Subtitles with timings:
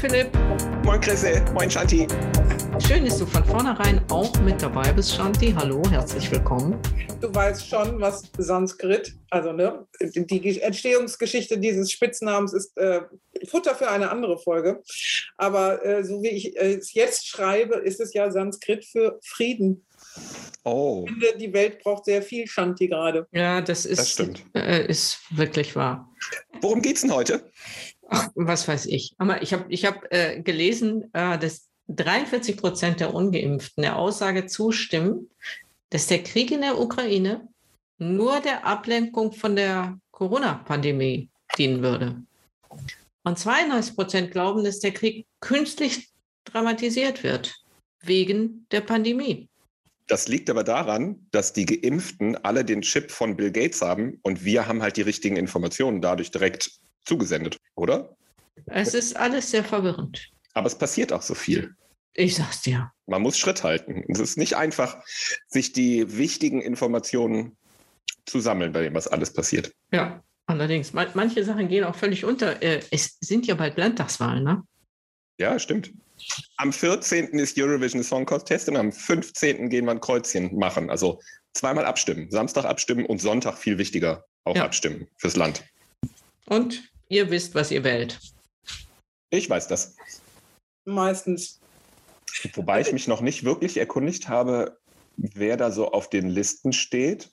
[0.00, 0.30] Philipp.
[0.82, 2.08] Moin Chrisse, moin Shanti.
[2.86, 5.52] Schön, dass du von vornherein auch mit dabei bist, Shanti.
[5.54, 6.80] Hallo, herzlich willkommen.
[7.20, 13.02] Du weißt schon, was Sanskrit, also ne, die Entstehungsgeschichte dieses Spitznamens ist äh,
[13.46, 14.82] Futter für eine andere Folge.
[15.36, 19.84] Aber äh, so wie ich es jetzt schreibe, ist es ja Sanskrit für Frieden.
[20.64, 21.04] Oh.
[21.06, 23.26] Ich finde, die Welt braucht sehr viel Shanti gerade.
[23.32, 24.44] Ja, das ist, das stimmt.
[24.54, 26.08] Äh, ist wirklich wahr.
[26.60, 27.50] Worum geht es denn heute?
[28.10, 29.14] Ach, was weiß ich.
[29.18, 34.46] Aber ich habe ich hab, äh, gelesen, äh, dass 43 Prozent der Ungeimpften der Aussage
[34.46, 35.30] zustimmen,
[35.90, 37.48] dass der Krieg in der Ukraine
[37.98, 42.22] nur der Ablenkung von der Corona-Pandemie dienen würde.
[43.22, 46.08] Und 32 Prozent glauben, dass der Krieg künstlich
[46.44, 47.54] dramatisiert wird
[48.02, 49.48] wegen der Pandemie.
[50.06, 54.44] Das liegt aber daran, dass die Geimpften alle den Chip von Bill Gates haben und
[54.44, 58.16] wir haben halt die richtigen Informationen dadurch direkt zugesendet, oder?
[58.66, 60.30] Es ist alles sehr verwirrend.
[60.54, 61.74] Aber es passiert auch so viel.
[62.14, 62.90] Ich sag's dir.
[63.06, 64.04] Man muss Schritt halten.
[64.08, 65.02] Es ist nicht einfach,
[65.48, 67.56] sich die wichtigen Informationen
[68.26, 69.72] zu sammeln, bei dem was alles passiert.
[69.92, 70.92] Ja, allerdings.
[70.92, 72.62] Manche Sachen gehen auch völlig unter.
[72.62, 74.62] Äh, es sind ja bald Landtagswahlen, ne?
[75.38, 75.92] Ja, stimmt.
[76.58, 77.38] Am 14.
[77.38, 79.70] ist Eurovision Song Contest und am 15.
[79.70, 80.90] gehen wir ein Kreuzchen machen.
[80.90, 81.20] Also
[81.54, 82.30] zweimal abstimmen.
[82.30, 84.64] Samstag abstimmen und Sonntag viel wichtiger auch ja.
[84.64, 85.64] abstimmen fürs Land.
[86.46, 88.18] Und ihr wisst, was ihr wählt.
[89.30, 89.96] Ich weiß das.
[90.84, 91.60] Meistens.
[92.54, 94.78] Wobei ich mich noch nicht wirklich erkundigt habe,
[95.16, 97.30] wer da so auf den Listen steht.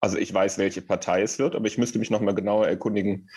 [0.00, 3.28] Also ich weiß, welche Partei es wird, aber ich müsste mich noch mal genauer erkundigen,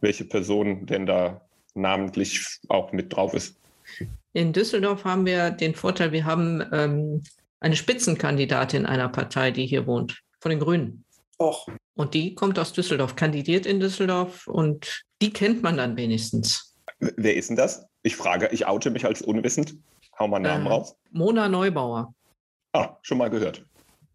[0.00, 1.40] welche Person denn da
[1.74, 3.56] namentlich auch mit drauf ist.
[4.32, 7.22] In Düsseldorf haben wir den Vorteil, wir haben ähm,
[7.60, 11.05] eine Spitzenkandidatin einer Partei, die hier wohnt, von den Grünen.
[11.38, 11.68] Och.
[11.94, 16.74] Und die kommt aus Düsseldorf, kandidiert in Düsseldorf und die kennt man dann wenigstens.
[16.98, 17.86] Wer ist denn das?
[18.02, 19.76] Ich frage, ich oute mich als unwissend.
[20.18, 20.96] Hau mal Namen äh, raus.
[21.10, 22.14] Mona Neubauer.
[22.72, 23.64] Ah, schon mal gehört.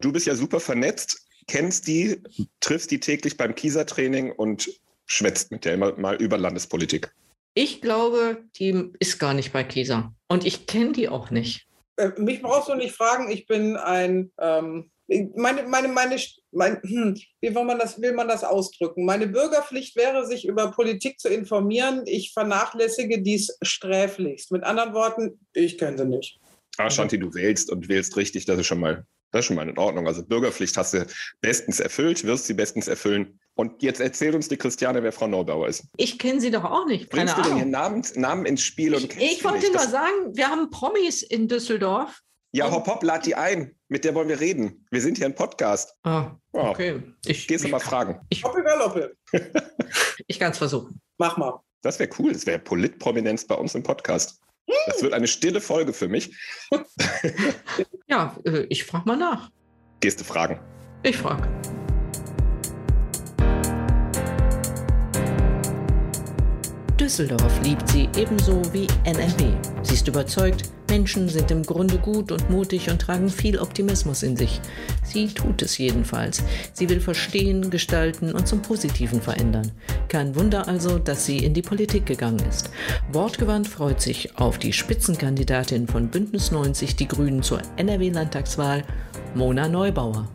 [0.00, 2.20] Du bist ja super vernetzt, kennst die,
[2.60, 4.70] triffst die täglich beim Kieser-Training und
[5.06, 7.12] schwätzt mit der immer mal über Landespolitik.
[7.54, 10.14] Ich glaube, die ist gar nicht bei Kieser.
[10.28, 11.66] Und ich kenne die auch nicht.
[11.96, 16.16] Äh, mich brauchst du nicht fragen, ich bin ein ähm, meine, meine, meine,
[16.52, 19.04] mein, hm, wie will man, das, will man das ausdrücken?
[19.04, 22.02] Meine Bürgerpflicht wäre, sich über Politik zu informieren.
[22.06, 24.52] Ich vernachlässige dies sträflichst.
[24.52, 26.38] Mit anderen Worten, ich kenne sie nicht.
[26.78, 29.68] Ah, Shanti, du wählst und wählst richtig, das ist schon mal, das ist schon mal
[29.68, 30.06] in Ordnung.
[30.06, 31.06] Also Bürgerpflicht hast du
[31.40, 33.38] bestens erfüllt, wirst sie bestens erfüllen.
[33.54, 35.84] Und jetzt erzählt uns die Christiane, wer Frau Neubauer ist.
[35.98, 37.10] Ich kenne sie doch auch nicht.
[37.10, 38.94] Keine Bringst du denn hier Namen, Namen ins Spiel?
[38.94, 42.20] Und ich, ich wollte nur sagen, wir haben Promis in Düsseldorf.
[42.54, 43.74] Ja, hopp, hopp, lad die ein.
[43.88, 44.86] Mit der wollen wir reden.
[44.90, 45.94] Wir sind hier ein Podcast.
[46.02, 47.02] Ah, okay.
[47.24, 48.20] Ich, Gehst du mal fragen.
[48.28, 49.16] Ich, Hoppe Galoppe.
[50.26, 51.00] ich kann es versuchen.
[51.16, 51.60] Mach mal.
[51.80, 52.32] Das wäre cool.
[52.32, 54.38] Das wäre Politprominenz bei uns im Podcast.
[54.86, 56.36] Das wird eine stille Folge für mich.
[58.06, 59.50] ja, äh, ich frage mal nach.
[60.00, 60.60] Gehst du fragen?
[61.02, 61.48] Ich frage.
[67.12, 69.52] Düsseldorf liebt sie ebenso wie NRW.
[69.82, 74.34] Sie ist überzeugt, Menschen sind im Grunde gut und mutig und tragen viel Optimismus in
[74.34, 74.62] sich.
[75.04, 76.42] Sie tut es jedenfalls.
[76.72, 79.72] Sie will verstehen, gestalten und zum Positiven verändern.
[80.08, 82.70] Kein Wunder also, dass sie in die Politik gegangen ist.
[83.12, 88.84] Wortgewandt freut sich auf die Spitzenkandidatin von Bündnis 90 Die Grünen zur NRW-Landtagswahl,
[89.34, 90.30] Mona Neubauer.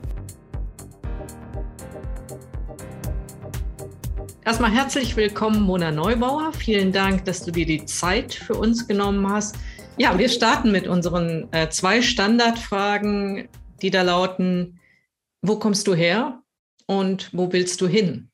[4.47, 6.53] Erstmal herzlich willkommen, Mona Neubauer.
[6.53, 9.57] Vielen Dank, dass du dir die Zeit für uns genommen hast.
[9.97, 13.49] Ja, wir starten mit unseren äh, zwei Standardfragen,
[13.81, 14.79] die da lauten,
[15.41, 16.43] wo kommst du her
[16.85, 18.29] und wo willst du hin?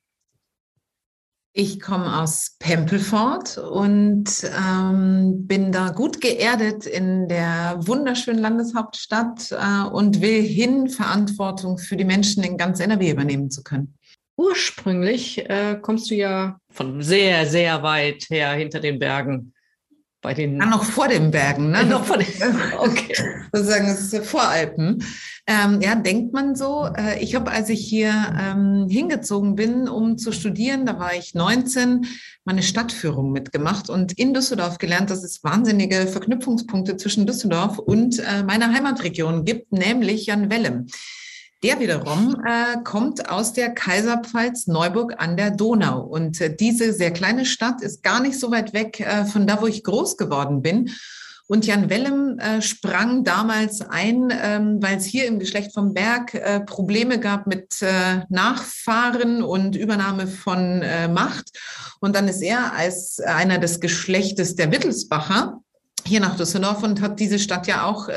[1.52, 9.88] Ich komme aus Pempelfort und ähm, bin da gut geerdet in der wunderschönen Landeshauptstadt äh,
[9.88, 13.96] und will hin, Verantwortung für die Menschen in ganz NRW übernehmen zu können.
[14.36, 19.54] Ursprünglich äh, kommst du ja von sehr, sehr weit her hinter den Bergen
[20.24, 20.60] bei den.
[20.60, 21.86] Ah, noch vor den Bergen, ne?
[21.90, 22.28] noch vor den
[22.80, 23.14] Okay.
[23.52, 25.04] Sozusagen, das ist Voralpen.
[25.46, 26.88] Ähm, ja, denkt man so.
[26.98, 31.36] Äh, ich habe, als ich hier ähm, hingezogen bin, um zu studieren, da war ich
[31.36, 32.08] 19,
[32.46, 38.44] meine Stadtführung mitgemacht und in Düsseldorf gelernt, dass es wahnsinnige Verknüpfungspunkte zwischen Düsseldorf und äh,
[38.44, 40.88] meiner Heimatregion gibt, nämlich Jan Wellem.
[41.63, 46.01] Der wiederum äh, kommt aus der Kaiserpfalz Neuburg an der Donau.
[46.01, 49.62] Und äh, diese sehr kleine Stadt ist gar nicht so weit weg äh, von da,
[49.62, 50.92] wo ich groß geworden bin.
[51.48, 56.33] Und Jan Wellem äh, sprang damals ein, ähm, weil es hier im Geschlecht vom Berg
[56.33, 60.83] äh, Probleme gab mit äh, Nachfahren und Übernahme von
[61.13, 61.51] Macht.
[62.01, 65.62] Und dann ist er als einer des Geschlechtes der Wittelsbacher
[66.06, 68.10] hier nach Düsseldorf und hat diese Stadt ja auch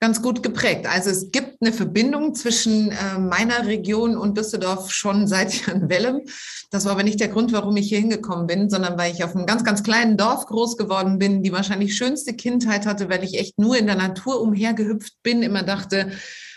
[0.00, 0.86] ganz gut geprägt.
[0.86, 6.22] Also es gibt eine Verbindung zwischen äh, meiner Region und Düsseldorf schon seit Jan Wellem.
[6.70, 9.34] Das war aber nicht der Grund, warum ich hier hingekommen bin, sondern weil ich auf
[9.34, 13.38] einem ganz, ganz kleinen Dorf groß geworden bin, die wahrscheinlich schönste Kindheit hatte, weil ich
[13.38, 16.10] echt nur in der Natur umhergehüpft bin, immer dachte,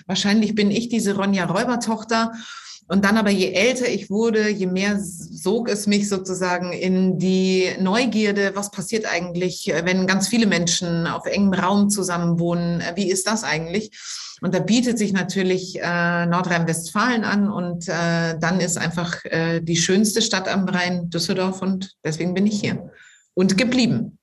[0.08, 2.32] wahrscheinlich bin ich diese Ronja Räubertochter.
[2.90, 7.70] Und dann aber, je älter ich wurde, je mehr sog es mich sozusagen in die
[7.82, 12.80] Neugierde, was passiert eigentlich, äh, wenn ganz viele Menschen auf engem Raum zusammenwohnen?
[12.80, 13.92] Äh, wie ist das eigentlich?
[14.42, 19.78] Und da bietet sich natürlich äh, Nordrhein-Westfalen an und äh, dann ist einfach äh, die
[19.78, 22.92] schönste Stadt am Rhein Düsseldorf und deswegen bin ich hier
[23.34, 24.20] und geblieben.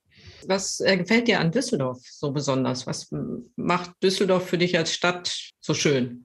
[0.47, 2.87] Was äh, gefällt dir an Düsseldorf so besonders?
[2.87, 3.09] Was
[3.55, 6.24] macht Düsseldorf für dich als Stadt so schön?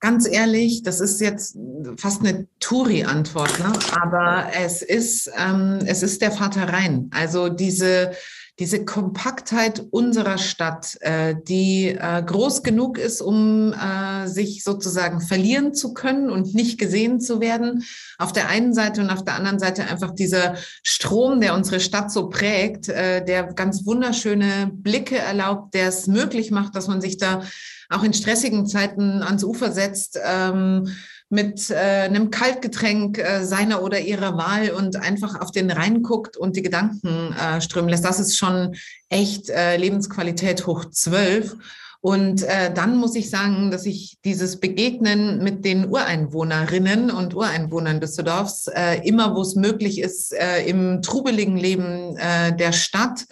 [0.00, 1.58] Ganz ehrlich, das ist jetzt
[1.96, 3.72] fast eine Touri-Antwort, ne?
[4.00, 7.10] aber es ist, ähm, es ist der Vater Rhein.
[7.12, 8.12] Also diese,
[8.60, 15.74] diese Kompaktheit unserer Stadt, äh, die äh, groß genug ist, um äh, sich sozusagen verlieren
[15.74, 17.82] zu können und nicht gesehen zu werden.
[18.18, 20.54] Auf der einen Seite und auf der anderen Seite einfach dieser
[20.84, 26.52] Strom, der unsere Stadt so prägt, äh, der ganz wunderschöne Blicke erlaubt, der es möglich
[26.52, 27.42] macht, dass man sich da
[27.90, 30.88] auch in stressigen Zeiten ans Ufer setzt, ähm,
[31.30, 36.36] mit äh, einem Kaltgetränk äh, seiner oder ihrer Wahl und einfach auf den Rhein guckt
[36.36, 38.04] und die Gedanken äh, strömen lässt.
[38.04, 38.74] Das ist schon
[39.08, 41.56] echt äh, Lebensqualität hoch zwölf.
[42.00, 48.00] Und äh, dann muss ich sagen, dass ich dieses Begegnen mit den Ureinwohnerinnen und Ureinwohnern
[48.00, 53.26] Düsseldorfs äh, immer, wo es möglich ist, äh, im trubeligen Leben äh, der Stadt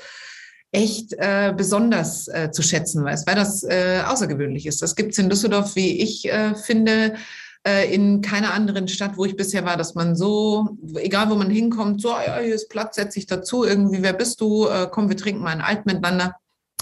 [0.73, 4.83] echt äh, besonders äh, zu schätzen weiß, weil das äh, außergewöhnlich ist.
[4.83, 7.15] Das gibt es in Düsseldorf, wie ich äh, finde,
[7.67, 11.51] äh, in keiner anderen Stadt, wo ich bisher war, dass man so, egal wo man
[11.51, 14.67] hinkommt, so, ja, hier ist Platz, setz dich dazu, irgendwie, wer bist du?
[14.67, 16.37] Äh, komm, wir trinken mal ein Alt miteinander.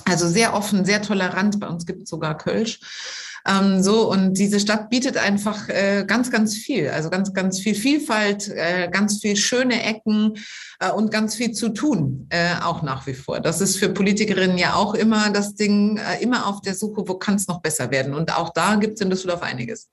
[0.05, 1.59] Also sehr offen, sehr tolerant.
[1.61, 2.81] Bei uns gibt es sogar Kölsch.
[3.47, 6.89] Ähm, so, und diese Stadt bietet einfach äh, ganz, ganz viel.
[6.89, 10.35] Also ganz, ganz viel Vielfalt, äh, ganz viel schöne Ecken
[10.81, 13.41] äh, und ganz viel zu tun, äh, auch nach wie vor.
[13.41, 17.15] Das ist für Politikerinnen ja auch immer das Ding, äh, immer auf der Suche, wo
[17.15, 18.15] kann es noch besser werden.
[18.15, 19.91] Und auch da gibt es in Düsseldorf einiges.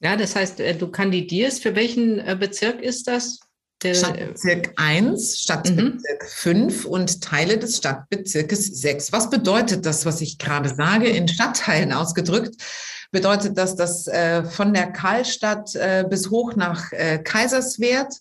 [0.00, 1.62] Ja, das heißt, äh, du kandidierst.
[1.62, 3.40] Für welchen Bezirk ist das?
[3.86, 6.26] Der Stadtbezirk 1, Stadtbezirk mhm.
[6.26, 9.12] 5 und Teile des Stadtbezirkes 6.
[9.12, 12.56] Was bedeutet das, was ich gerade sage, in Stadtteilen ausgedrückt?
[13.12, 18.14] Bedeutet das, dass äh, von der Karlstadt äh, bis hoch nach äh, Kaiserswerth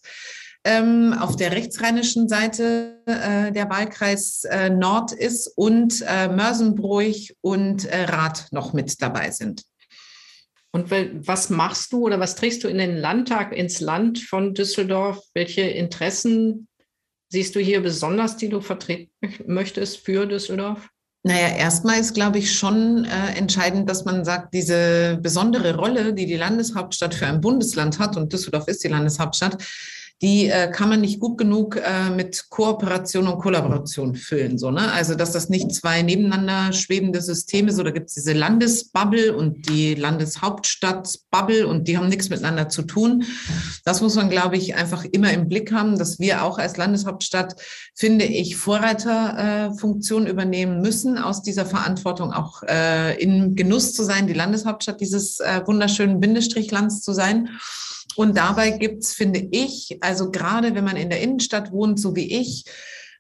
[0.63, 7.87] ähm, auf der rechtsrheinischen Seite äh, der Wahlkreis äh, Nord ist und äh, Mörsenbruch und
[7.91, 9.63] Rath noch mit dabei sind.
[10.75, 15.23] Und was machst du oder was trägst du in den Landtag, ins Land von Düsseldorf?
[15.33, 16.67] Welche Interessen
[17.29, 19.09] siehst du hier besonders, die du vertreten
[19.47, 20.89] möchtest für Düsseldorf?
[21.23, 26.25] Naja, erstmal ist, glaube ich, schon äh, entscheidend, dass man sagt, diese besondere Rolle, die
[26.25, 29.63] die Landeshauptstadt für ein Bundesland hat, und Düsseldorf ist die Landeshauptstadt,
[30.21, 34.57] die äh, kann man nicht gut genug äh, mit Kooperation und Kollaboration füllen.
[34.57, 34.91] So, ne?
[34.93, 37.85] Also, dass das nicht zwei nebeneinander schwebende Systeme sind.
[37.85, 43.25] Da gibt es diese Landesbubble und die Landeshauptstadtbubble und die haben nichts miteinander zu tun.
[43.83, 47.55] Das muss man, glaube ich, einfach immer im Blick haben, dass wir auch als Landeshauptstadt,
[47.93, 54.27] finde ich, Vorreiterfunktion äh, übernehmen müssen, aus dieser Verantwortung auch äh, in Genuss zu sein,
[54.27, 57.49] die Landeshauptstadt dieses äh, wunderschönen Bindestrichlands zu sein.
[58.15, 62.39] Und dabei gibt's, finde ich, also gerade wenn man in der Innenstadt wohnt, so wie
[62.39, 62.65] ich,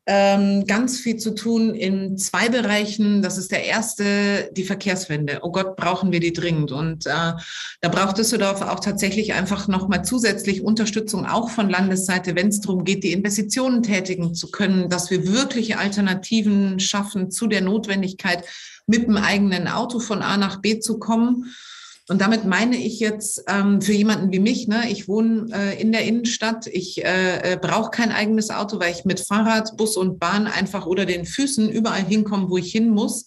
[0.07, 3.21] ähm, ganz viel zu tun in zwei Bereichen.
[3.21, 5.39] Das ist der erste, die Verkehrswende.
[5.41, 6.71] Oh Gott, brauchen wir die dringend.
[6.71, 7.33] Und äh,
[7.81, 12.83] da braucht Düsseldorf auch tatsächlich einfach nochmal zusätzlich Unterstützung, auch von Landesseite, wenn es darum
[12.83, 18.43] geht, die Investitionen tätigen zu können, dass wir wirkliche Alternativen schaffen zu der Notwendigkeit,
[18.87, 21.55] mit dem eigenen Auto von A nach B zu kommen.
[22.07, 25.91] Und damit meine ich jetzt ähm, für jemanden wie mich, ne, ich wohne äh, in
[25.91, 30.19] der Innenstadt, ich äh, äh, brauche kein eigenes Auto, weil ich mit Fahrrad, Bus und
[30.19, 33.25] Bahn einfach oder den Füßen überall hinkomme, wo ich hin muss.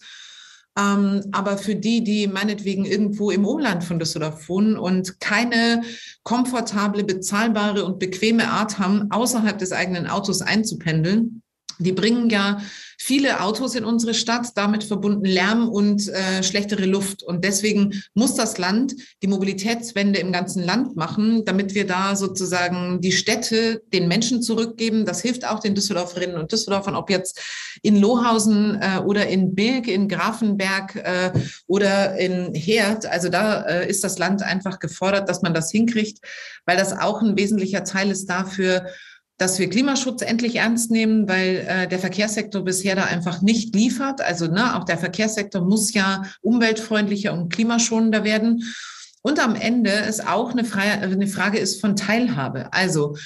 [0.78, 5.82] Ähm, aber für die, die meinetwegen irgendwo im Umland von Düsseldorf wohnen und keine
[6.22, 11.42] komfortable, bezahlbare und bequeme Art haben, außerhalb des eigenen Autos einzupendeln,
[11.78, 12.60] die bringen ja
[13.00, 17.22] viele Autos in unsere Stadt, damit verbunden Lärm und äh, schlechtere Luft.
[17.22, 23.00] Und deswegen muss das Land die Mobilitätswende im ganzen Land machen, damit wir da sozusagen
[23.00, 25.06] die Städte den Menschen zurückgeben.
[25.06, 27.40] Das hilft auch den Düsseldorferinnen und Düsseldorfern, ob jetzt
[27.82, 31.30] in Lohausen äh, oder in Bilk, in Grafenberg äh,
[31.68, 33.06] oder in Herd.
[33.06, 36.18] Also da äh, ist das Land einfach gefordert, dass man das hinkriegt,
[36.66, 38.86] weil das auch ein wesentlicher Teil ist dafür,
[39.38, 44.20] dass wir Klimaschutz endlich ernst nehmen, weil äh, der Verkehrssektor bisher da einfach nicht liefert.
[44.20, 48.64] Also ne, auch der Verkehrssektor muss ja umweltfreundlicher und klimaschonender werden.
[49.22, 52.72] Und am Ende ist auch eine, Frage, eine Frage ist von Teilhabe.
[52.72, 53.16] Also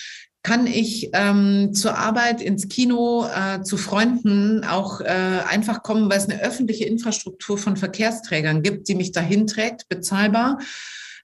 [0.42, 6.18] kann ich ähm, zur Arbeit, ins Kino, äh, zu Freunden auch äh, einfach kommen, weil
[6.18, 10.58] es eine öffentliche Infrastruktur von Verkehrsträgern gibt, die mich dahin trägt, bezahlbar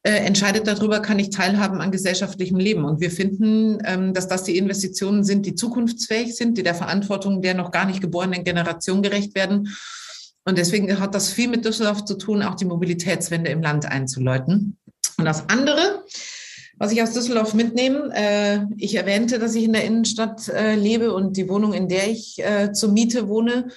[0.02, 2.85] äh, entscheidet darüber, kann ich teilhaben an gesellschaftlichem Leben.
[2.85, 7.43] Und wir finden, ähm, dass das die Investitionen sind, die zukunftsfähig sind, die der Verantwortung
[7.43, 9.69] der noch gar nicht geborenen Generation gerecht werden.
[10.45, 14.78] Und deswegen hat das viel mit Düsseldorf zu tun, auch die Mobilitätswende im Land einzuläuten.
[15.19, 16.05] Und das andere,
[16.78, 21.12] was ich aus Düsseldorf mitnehme, äh, ich erwähnte, dass ich in der Innenstadt äh, lebe
[21.12, 23.69] und die Wohnung, in der ich äh, zur Miete wohne,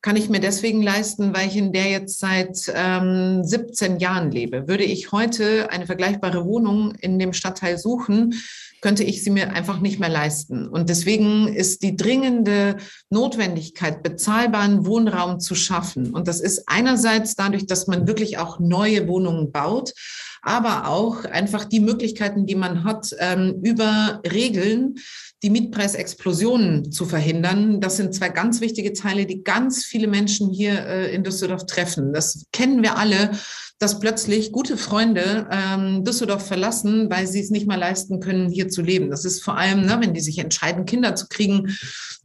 [0.00, 4.68] kann ich mir deswegen leisten, weil ich in der jetzt seit ähm, 17 Jahren lebe.
[4.68, 8.34] Würde ich heute eine vergleichbare Wohnung in dem Stadtteil suchen,
[8.80, 10.68] könnte ich sie mir einfach nicht mehr leisten.
[10.68, 12.76] Und deswegen ist die dringende
[13.10, 16.14] Notwendigkeit, bezahlbaren Wohnraum zu schaffen.
[16.14, 19.94] Und das ist einerseits dadurch, dass man wirklich auch neue Wohnungen baut,
[20.42, 24.96] aber auch einfach die Möglichkeiten, die man hat, ähm, über Regeln,
[25.42, 27.80] die Mietpreisexplosionen zu verhindern.
[27.80, 32.12] Das sind zwei ganz wichtige Teile, die ganz viele Menschen hier äh, in Düsseldorf treffen.
[32.12, 33.30] Das kennen wir alle,
[33.78, 38.68] dass plötzlich gute Freunde ähm, Düsseldorf verlassen, weil sie es nicht mehr leisten können, hier
[38.68, 39.10] zu leben.
[39.10, 41.76] Das ist vor allem, ne, wenn die sich entscheiden, Kinder zu kriegen,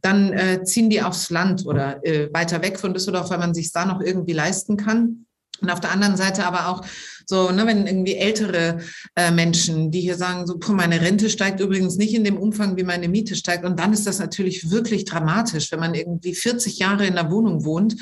[0.02, 3.72] dann äh, ziehen die aufs Land oder äh, weiter weg von Düsseldorf, weil man sich
[3.72, 5.26] da noch irgendwie leisten kann.
[5.60, 6.84] Und auf der anderen Seite aber auch
[7.26, 8.78] so, ne, wenn irgendwie ältere
[9.14, 12.82] äh, Menschen, die hier sagen, so, meine Rente steigt übrigens nicht in dem Umfang, wie
[12.82, 13.64] meine Miete steigt.
[13.64, 17.64] Und dann ist das natürlich wirklich dramatisch, wenn man irgendwie 40 Jahre in der Wohnung
[17.64, 17.96] wohnt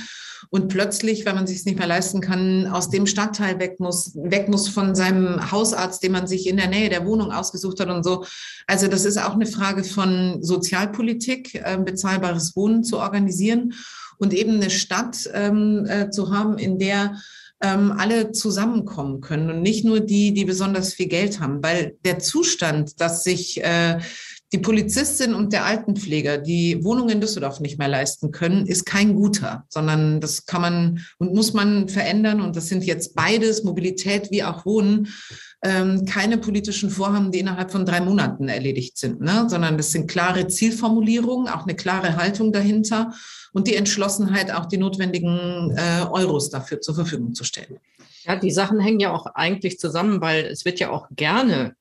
[0.50, 4.12] und plötzlich, weil man sich es nicht mehr leisten kann, aus dem Stadtteil weg muss,
[4.14, 7.88] weg muss von seinem Hausarzt, den man sich in der Nähe der Wohnung ausgesucht hat
[7.88, 8.24] und so.
[8.66, 13.74] Also das ist auch eine Frage von Sozialpolitik, äh, bezahlbares Wohnen zu organisieren
[14.18, 17.16] und eben eine Stadt ähm, äh, zu haben, in der
[17.62, 22.18] ähm, alle zusammenkommen können und nicht nur die, die besonders viel Geld haben, weil der
[22.18, 23.98] Zustand, dass sich äh,
[24.52, 29.14] die Polizistin und der Altenpfleger die Wohnung in Düsseldorf nicht mehr leisten können, ist kein
[29.14, 32.42] guter, sondern das kann man und muss man verändern.
[32.42, 35.08] Und das sind jetzt beides, Mobilität wie auch Wohnen,
[35.62, 39.46] ähm, keine politischen Vorhaben, die innerhalb von drei Monaten erledigt sind, ne?
[39.48, 43.14] sondern das sind klare Zielformulierungen, auch eine klare Haltung dahinter
[43.52, 47.78] und die Entschlossenheit, auch die notwendigen äh, Euros dafür zur Verfügung zu stellen.
[48.24, 51.74] Ja, die Sachen hängen ja auch eigentlich zusammen, weil es wird ja auch gerne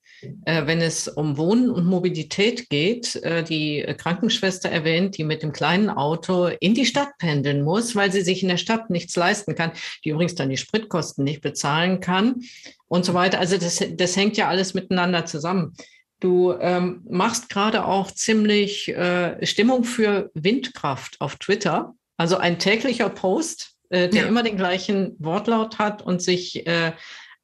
[0.44, 5.90] wenn es um Wohnen und Mobilität geht, äh, die Krankenschwester erwähnt, die mit dem kleinen
[5.90, 9.72] Auto in die Stadt pendeln muss, weil sie sich in der Stadt nichts leisten kann,
[10.04, 12.42] die übrigens dann die Spritkosten nicht bezahlen kann
[12.88, 13.38] und so weiter.
[13.38, 15.74] Also das, das hängt ja alles miteinander zusammen.
[16.20, 21.94] Du ähm, machst gerade auch ziemlich äh, Stimmung für Windkraft auf Twitter.
[22.16, 24.28] Also ein täglicher Post, äh, der ja.
[24.28, 26.92] immer den gleichen Wortlaut hat und sich äh,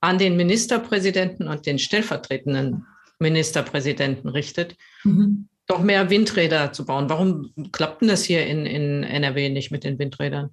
[0.00, 2.86] an den Ministerpräsidenten und den stellvertretenden
[3.18, 5.48] Ministerpräsidenten richtet, mhm.
[5.66, 7.08] doch mehr Windräder zu bauen.
[7.08, 10.50] Warum klappt denn das hier in, in NRW nicht mit den Windrädern?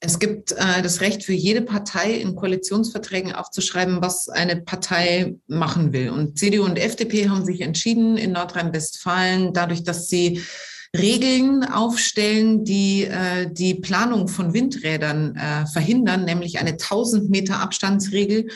[0.00, 5.92] Es gibt äh, das Recht für jede Partei in Koalitionsverträgen aufzuschreiben, was eine Partei machen
[5.92, 6.10] will.
[6.10, 10.42] Und CDU und FDP haben sich entschieden in Nordrhein-Westfalen, dadurch, dass sie
[10.94, 18.48] Regeln aufstellen, die äh, die Planung von Windrädern äh, verhindern, nämlich eine 1000 Meter Abstandsregel,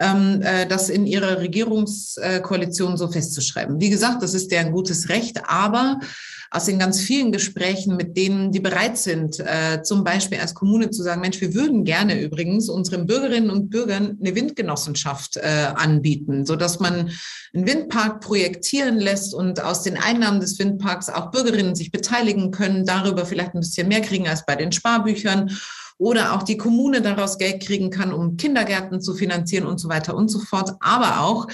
[0.00, 3.80] ähm, äh, das in ihrer Regierungskoalition so festzuschreiben.
[3.80, 6.00] Wie gesagt, das ist deren gutes Recht, aber
[6.50, 10.90] aus den ganz vielen Gesprächen mit denen, die bereit sind, äh, zum Beispiel als Kommune
[10.90, 16.46] zu sagen, Mensch, wir würden gerne übrigens unseren Bürgerinnen und Bürgern eine Windgenossenschaft äh, anbieten,
[16.46, 17.10] so dass man
[17.52, 22.86] einen Windpark projektieren lässt und aus den Einnahmen des Windparks auch Bürgerinnen sich beteiligen können,
[22.86, 25.50] darüber vielleicht ein bisschen mehr kriegen als bei den Sparbüchern
[25.98, 30.16] oder auch die Kommune daraus Geld kriegen kann, um Kindergärten zu finanzieren und so weiter
[30.16, 30.72] und so fort.
[30.80, 31.48] Aber auch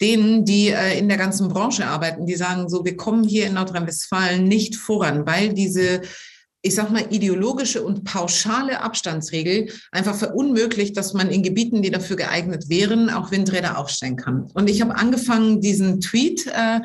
[0.00, 3.54] denen, die äh, in der ganzen Branche arbeiten, die sagen so, wir kommen hier in
[3.54, 6.02] Nordrhein-Westfalen nicht voran, weil diese
[6.66, 12.16] ich sag mal, ideologische und pauschale Abstandsregel einfach verunmöglicht, dass man in Gebieten, die dafür
[12.16, 14.50] geeignet wären, auch Windräder aufstellen kann.
[14.54, 16.80] Und ich habe angefangen, diesen Tweet, äh,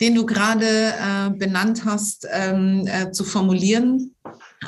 [0.00, 4.14] den du gerade äh, benannt hast, ähm, äh, zu formulieren,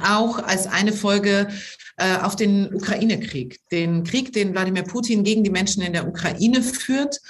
[0.07, 1.49] auch als eine Folge
[2.23, 3.59] auf den Ukraine-Krieg.
[3.71, 7.21] Den Krieg, den Wladimir Putin gegen die Menschen in der Ukraine führt,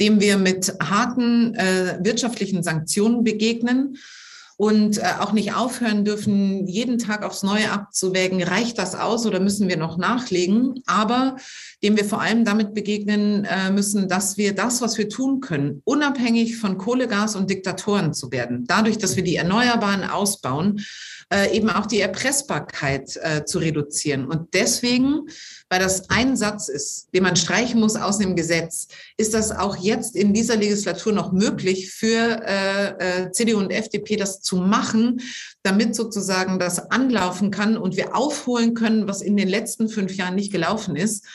[0.00, 3.96] dem wir mit harten äh, wirtschaftlichen Sanktionen begegnen
[4.56, 9.40] und äh, auch nicht aufhören dürfen, jeden Tag aufs Neue abzuwägen, reicht das aus oder
[9.40, 11.36] müssen wir noch nachlegen, aber
[11.82, 15.82] dem wir vor allem damit begegnen äh, müssen, dass wir das, was wir tun können,
[15.84, 20.84] unabhängig von Kohle, Gas und Diktatoren zu werden, dadurch, dass wir die Erneuerbaren ausbauen,
[21.32, 24.26] äh, eben auch die Erpressbarkeit zu reduzieren.
[24.26, 25.26] Und deswegen,
[25.74, 29.76] weil das ein Satz ist, den man streichen muss aus dem Gesetz, ist das auch
[29.76, 35.20] jetzt in dieser Legislatur noch möglich für äh, äh CDU und FDP, das zu machen,
[35.64, 40.36] damit sozusagen das anlaufen kann und wir aufholen können, was in den letzten fünf Jahren
[40.36, 41.26] nicht gelaufen ist.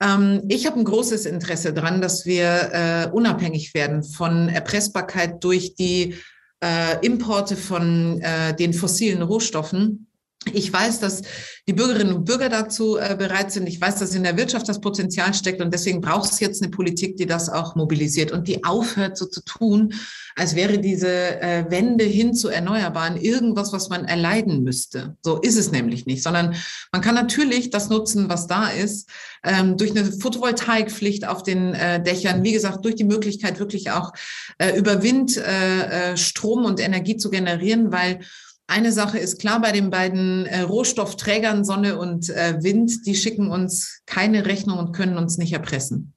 [0.00, 5.74] Ähm, ich habe ein großes Interesse daran, dass wir äh, unabhängig werden von Erpressbarkeit durch
[5.74, 6.14] die
[6.62, 10.06] äh, Importe von äh, den fossilen Rohstoffen.
[10.54, 11.20] Ich weiß, dass
[11.68, 13.66] die Bürgerinnen und Bürger dazu äh, bereit sind.
[13.66, 16.70] Ich weiß, dass in der Wirtschaft das Potenzial steckt und deswegen braucht es jetzt eine
[16.70, 19.92] Politik, die das auch mobilisiert und die aufhört, so zu tun,
[20.36, 21.08] als wäre diese
[21.42, 25.14] äh, Wende hin zu Erneuerbaren irgendwas, was man erleiden müsste.
[25.22, 26.56] So ist es nämlich nicht, sondern
[26.90, 29.10] man kann natürlich das nutzen, was da ist,
[29.44, 34.12] ähm, durch eine Photovoltaikpflicht auf den äh, Dächern, wie gesagt, durch die Möglichkeit wirklich auch
[34.76, 35.40] über Wind
[36.16, 38.20] Strom und Energie zu generieren, weil
[38.70, 43.50] eine Sache ist klar bei den beiden äh, Rohstoffträgern Sonne und äh, Wind, die schicken
[43.50, 46.14] uns keine Rechnung und können uns nicht erpressen.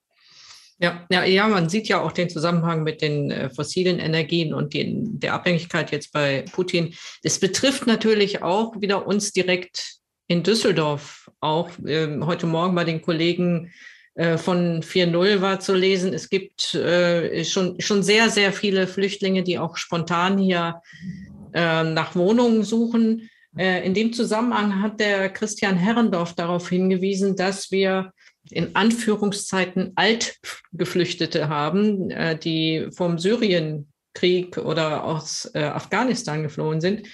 [0.80, 4.74] Ja, ja, ja, man sieht ja auch den Zusammenhang mit den äh, fossilen Energien und
[4.74, 6.94] den, der Abhängigkeit jetzt bei Putin.
[7.24, 9.96] Es betrifft natürlich auch wieder uns direkt
[10.28, 11.32] in Düsseldorf.
[11.40, 13.72] Auch ähm, heute Morgen bei den Kollegen
[14.16, 19.42] äh, von 4.0 war zu lesen, es gibt äh, schon, schon sehr, sehr viele Flüchtlinge,
[19.42, 20.82] die auch spontan hier
[21.54, 23.30] äh, nach Wohnungen suchen.
[23.58, 28.12] Äh, in dem Zusammenhang hat der Christian Herrendorf darauf hingewiesen, dass wir
[28.50, 37.08] in Anführungszeiten Altgeflüchtete haben, äh, die vom Syrienkrieg oder aus Afghanistan geflohen sind.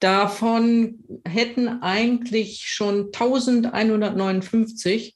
[0.00, 5.12] Davon hätten eigentlich schon 1159 äh,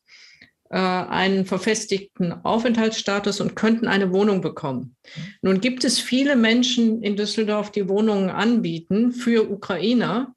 [0.77, 4.97] einen verfestigten Aufenthaltsstatus und könnten eine Wohnung bekommen.
[5.43, 10.35] Nun gibt es viele Menschen in Düsseldorf, die Wohnungen anbieten für Ukrainer.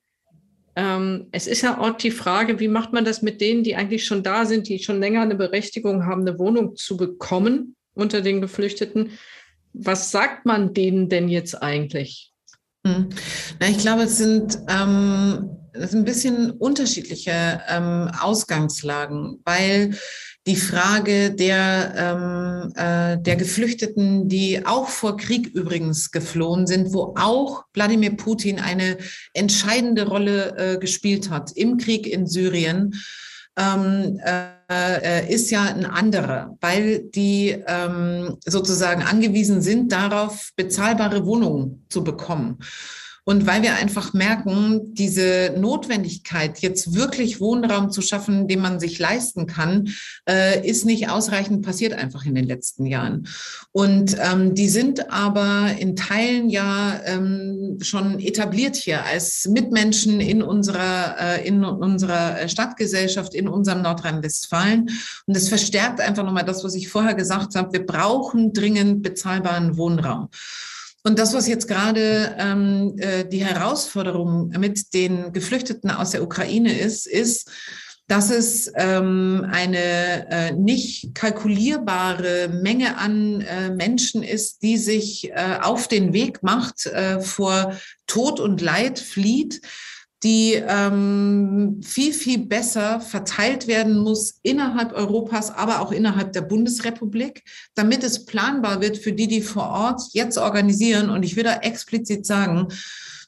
[0.75, 4.05] Ähm, es ist ja auch die Frage, wie macht man das mit denen, die eigentlich
[4.05, 8.41] schon da sind, die schon länger eine Berechtigung haben, eine Wohnung zu bekommen unter den
[8.41, 9.11] Geflüchteten.
[9.71, 12.33] Was sagt man denen denn jetzt eigentlich?
[12.85, 13.09] Hm.
[13.69, 19.95] Ich glaube, es sind ähm, das sind ein bisschen unterschiedliche ähm, Ausgangslagen, weil
[20.47, 27.15] die Frage der, ähm, äh, der Geflüchteten, die auch vor Krieg übrigens geflohen sind, wo
[27.17, 28.97] auch Wladimir Putin eine
[29.33, 32.93] entscheidende Rolle äh, gespielt hat im Krieg in Syrien,
[33.57, 34.19] ähm,
[34.69, 42.03] äh, ist ja ein anderer, weil die ähm, sozusagen angewiesen sind, darauf bezahlbare Wohnungen zu
[42.03, 42.59] bekommen.
[43.27, 48.99] Und weil wir einfach merken, diese Notwendigkeit, jetzt wirklich Wohnraum zu schaffen, den man sich
[48.99, 49.89] leisten kann,
[50.29, 53.27] äh, ist nicht ausreichend passiert einfach in den letzten Jahren.
[53.71, 60.43] Und ähm, die sind aber in Teilen ja ähm, schon etabliert hier als Mitmenschen in
[60.43, 64.81] unserer, äh, in unserer Stadtgesellschaft, in unserem Nordrhein-Westfalen.
[65.25, 67.73] Und das verstärkt einfach nochmal das, was ich vorher gesagt habe.
[67.73, 70.29] Wir brauchen dringend bezahlbaren Wohnraum.
[71.05, 76.75] Und das, was jetzt gerade ähm, äh, die Herausforderung mit den Geflüchteten aus der Ukraine
[76.75, 77.51] ist, ist,
[78.07, 85.59] dass es ähm, eine äh, nicht kalkulierbare Menge an äh, Menschen ist, die sich äh,
[85.61, 89.61] auf den Weg macht, äh, vor Tod und Leid flieht
[90.23, 97.43] die ähm, viel, viel besser verteilt werden muss innerhalb Europas, aber auch innerhalb der Bundesrepublik,
[97.75, 101.09] damit es planbar wird für die, die vor Ort jetzt organisieren.
[101.09, 102.67] Und ich will da explizit sagen,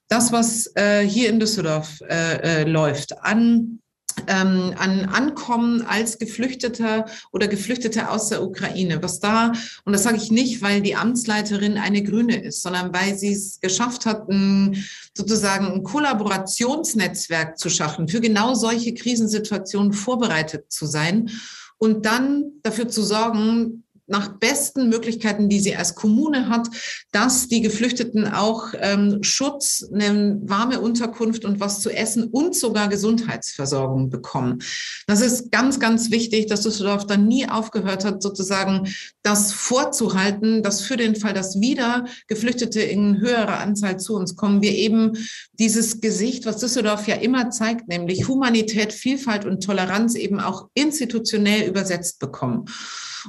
[0.08, 3.80] das, was äh, hier in Düsseldorf äh, äh, läuft an
[4.28, 9.02] ähm, an Ankommen als Geflüchteter oder Geflüchtete aus der Ukraine.
[9.02, 9.54] Was da,
[9.86, 13.60] und das sage ich nicht, weil die Amtsleiterin eine Grüne ist, sondern weil sie es
[13.60, 14.84] geschafft hat, ein,
[15.16, 21.30] sozusagen ein Kollaborationsnetzwerk zu schaffen, für genau solche Krisensituationen vorbereitet zu sein
[21.78, 26.68] und dann dafür zu sorgen, nach besten Möglichkeiten, die sie als Kommune hat,
[27.12, 32.88] dass die Geflüchteten auch ähm, Schutz, eine warme Unterkunft und was zu essen und sogar
[32.88, 34.60] Gesundheitsversorgung bekommen.
[35.08, 38.88] Das ist ganz, ganz wichtig, dass Düsseldorf dann nie aufgehört hat, sozusagen
[39.24, 44.62] das vorzuhalten, dass für den Fall, dass wieder Geflüchtete in höherer Anzahl zu uns kommen,
[44.62, 45.18] wir eben
[45.54, 51.68] dieses Gesicht, was Düsseldorf ja immer zeigt, nämlich Humanität, Vielfalt und Toleranz eben auch institutionell
[51.68, 52.66] übersetzt bekommen.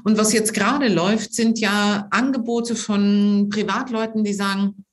[0.05, 4.85] Und was jetzt gerade läuft, sind ja Angebote von Privatleuten, die sagen,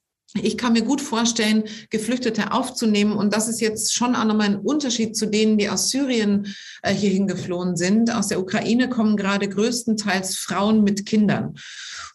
[0.41, 3.13] ich kann mir gut vorstellen, Geflüchtete aufzunehmen.
[3.13, 6.93] Und das ist jetzt schon auch nochmal ein Unterschied zu denen, die aus Syrien äh,
[6.93, 8.13] hierhin geflohen sind.
[8.13, 11.55] Aus der Ukraine kommen gerade größtenteils Frauen mit Kindern.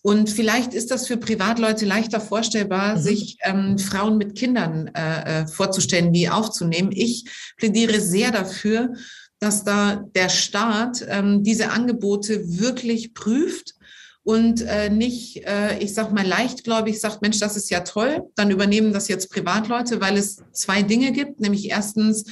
[0.03, 3.00] Und vielleicht ist das für Privatleute leichter vorstellbar, mhm.
[3.00, 6.90] sich ähm, Frauen mit Kindern äh, äh vorzustellen, die aufzunehmen.
[6.92, 7.24] Ich
[7.57, 8.94] plädiere sehr dafür,
[9.40, 13.74] dass da der Staat ähm, diese Angebote wirklich prüft
[14.22, 18.50] und äh, nicht, äh, ich sag mal, leichtgläubig sagt, Mensch, das ist ja toll, dann
[18.50, 22.26] übernehmen das jetzt Privatleute, weil es zwei Dinge gibt, nämlich erstens,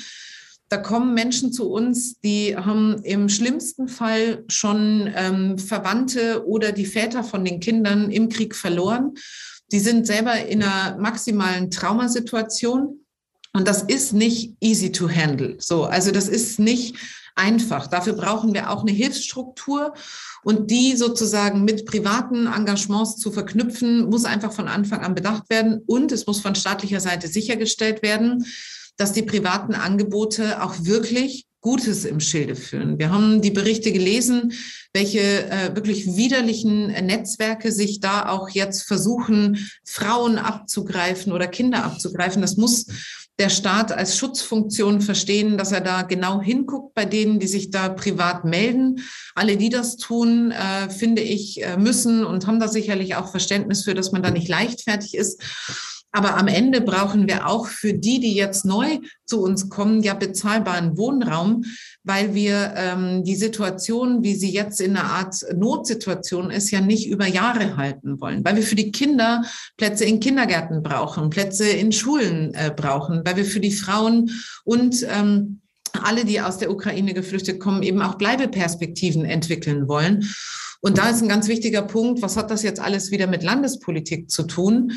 [0.68, 6.84] da kommen Menschen zu uns, die haben im schlimmsten Fall schon ähm, Verwandte oder die
[6.84, 9.14] Väter von den Kindern im Krieg verloren.
[9.72, 13.00] Die sind selber in einer maximalen Traumasituation.
[13.52, 15.56] Und das ist nicht easy to handle.
[15.58, 16.96] So, also das ist nicht
[17.34, 17.86] einfach.
[17.86, 19.94] Dafür brauchen wir auch eine Hilfsstruktur
[20.42, 25.80] und die sozusagen mit privaten Engagements zu verknüpfen, muss einfach von Anfang an bedacht werden
[25.86, 28.44] und es muss von staatlicher Seite sichergestellt werden,
[28.96, 32.98] dass die privaten Angebote auch wirklich Gutes im Schilde führen.
[32.98, 34.52] Wir haben die Berichte gelesen,
[34.92, 42.42] welche äh, wirklich widerlichen Netzwerke sich da auch jetzt versuchen, Frauen abzugreifen oder Kinder abzugreifen.
[42.42, 42.86] Das muss
[43.38, 47.88] der Staat als Schutzfunktion verstehen, dass er da genau hinguckt bei denen, die sich da
[47.88, 49.00] privat melden.
[49.34, 53.84] Alle, die das tun, äh, finde ich, äh, müssen und haben da sicherlich auch Verständnis
[53.84, 55.40] für, dass man da nicht leichtfertig ist.
[56.10, 60.14] Aber am Ende brauchen wir auch für die, die jetzt neu zu uns kommen, ja
[60.14, 61.64] bezahlbaren Wohnraum,
[62.02, 67.08] weil wir ähm, die Situation, wie sie jetzt in einer Art Notsituation ist, ja nicht
[67.08, 69.42] über Jahre halten wollen, weil wir für die Kinder
[69.76, 74.30] Plätze in Kindergärten brauchen, Plätze in Schulen äh, brauchen, weil wir für die Frauen
[74.64, 75.60] und ähm,
[75.92, 80.26] alle, die aus der Ukraine geflüchtet kommen, eben auch Bleibeperspektiven entwickeln wollen.
[80.80, 84.30] Und da ist ein ganz wichtiger Punkt, was hat das jetzt alles wieder mit Landespolitik
[84.30, 84.92] zu tun?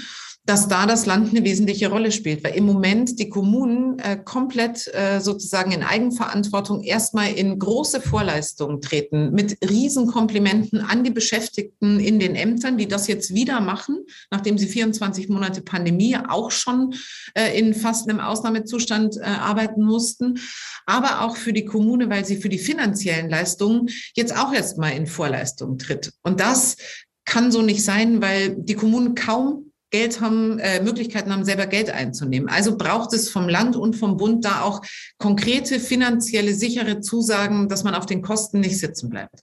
[0.45, 4.87] Dass da das Land eine wesentliche Rolle spielt, weil im Moment die Kommunen äh, komplett
[4.93, 12.19] äh, sozusagen in Eigenverantwortung erstmal in große Vorleistungen treten, mit Riesenkomplimenten an die Beschäftigten in
[12.19, 13.99] den Ämtern, die das jetzt wieder machen,
[14.31, 16.95] nachdem sie 24 Monate Pandemie auch schon
[17.35, 20.39] äh, in fast einem Ausnahmezustand äh, arbeiten mussten,
[20.87, 25.05] aber auch für die Kommune, weil sie für die finanziellen Leistungen jetzt auch erstmal in
[25.05, 26.13] Vorleistung tritt.
[26.23, 26.77] Und das
[27.25, 31.89] kann so nicht sein, weil die Kommunen kaum Geld haben, äh, Möglichkeiten haben, selber Geld
[31.89, 32.49] einzunehmen.
[32.49, 34.81] Also braucht es vom Land und vom Bund da auch
[35.17, 39.41] konkrete finanzielle, sichere Zusagen, dass man auf den Kosten nicht sitzen bleibt.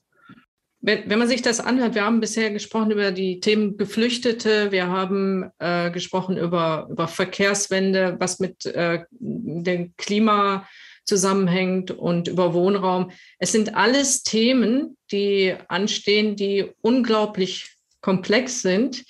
[0.81, 4.87] Wenn, wenn man sich das anhört, wir haben bisher gesprochen über die Themen Geflüchtete, wir
[4.87, 10.67] haben äh, gesprochen über, über Verkehrswende, was mit äh, dem Klima
[11.03, 13.11] zusammenhängt und über Wohnraum.
[13.39, 19.03] Es sind alles Themen, die anstehen, die unglaublich komplex sind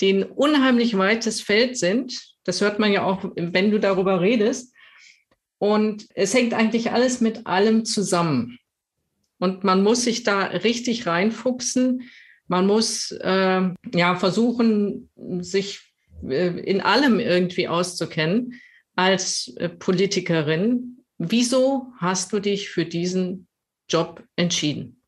[0.00, 2.36] die ein unheimlich weites Feld sind.
[2.44, 4.74] Das hört man ja auch, wenn du darüber redest.
[5.58, 8.58] Und es hängt eigentlich alles mit allem zusammen.
[9.38, 12.10] Und man muss sich da richtig reinfuchsen.
[12.46, 13.62] Man muss äh,
[13.94, 15.92] ja versuchen, sich
[16.28, 18.60] äh, in allem irgendwie auszukennen
[18.96, 20.98] als äh, Politikerin.
[21.18, 23.48] Wieso hast du dich für diesen
[23.88, 25.00] Job entschieden?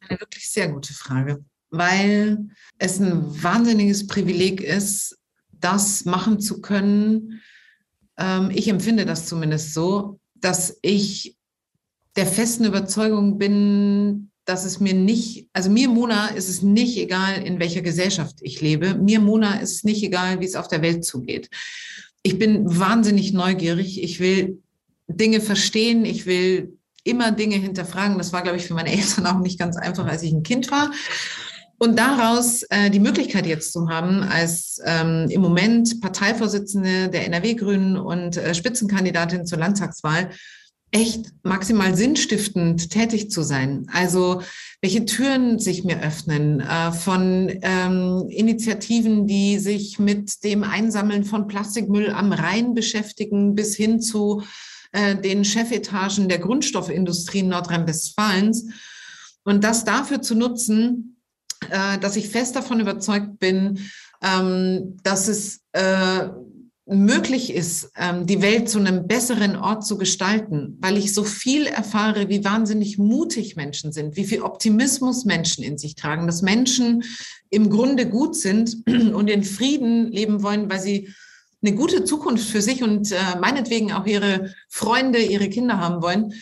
[0.00, 5.18] Eine wirklich sehr gute Frage weil es ein wahnsinniges Privileg ist,
[5.52, 7.40] das machen zu können.
[8.18, 11.36] Ähm, ich empfinde das zumindest so, dass ich
[12.16, 17.42] der festen Überzeugung bin, dass es mir nicht, also mir, Mona, ist es nicht egal,
[17.44, 18.94] in welcher Gesellschaft ich lebe.
[18.94, 21.48] Mir, Mona, ist es nicht egal, wie es auf der Welt zugeht.
[22.22, 24.02] Ich bin wahnsinnig neugierig.
[24.02, 24.60] Ich will
[25.06, 26.04] Dinge verstehen.
[26.04, 28.18] Ich will immer Dinge hinterfragen.
[28.18, 30.70] Das war, glaube ich, für meine Eltern auch nicht ganz einfach, als ich ein Kind
[30.70, 30.90] war.
[31.82, 37.96] Und daraus äh, die Möglichkeit jetzt zu haben, als ähm, im Moment Parteivorsitzende der NRW-Grünen
[37.96, 40.28] und äh, Spitzenkandidatin zur Landtagswahl,
[40.90, 43.86] echt maximal sinnstiftend tätig zu sein.
[43.94, 44.42] Also
[44.82, 51.46] welche Türen sich mir öffnen äh, von ähm, Initiativen, die sich mit dem Einsammeln von
[51.46, 54.42] Plastikmüll am Rhein beschäftigen, bis hin zu
[54.92, 58.66] äh, den Chefetagen der Grundstoffindustrie Nordrhein-Westfalens.
[59.44, 61.09] Und das dafür zu nutzen,
[61.68, 63.78] dass ich fest davon überzeugt bin,
[64.22, 66.28] ähm, dass es äh,
[66.86, 71.66] möglich ist, ähm, die Welt zu einem besseren Ort zu gestalten, weil ich so viel
[71.66, 77.04] erfahre, wie wahnsinnig mutig Menschen sind, wie viel Optimismus Menschen in sich tragen, dass Menschen
[77.48, 81.14] im Grunde gut sind und in Frieden leben wollen, weil sie
[81.62, 86.32] eine gute Zukunft für sich und äh, meinetwegen auch ihre Freunde, ihre Kinder haben wollen.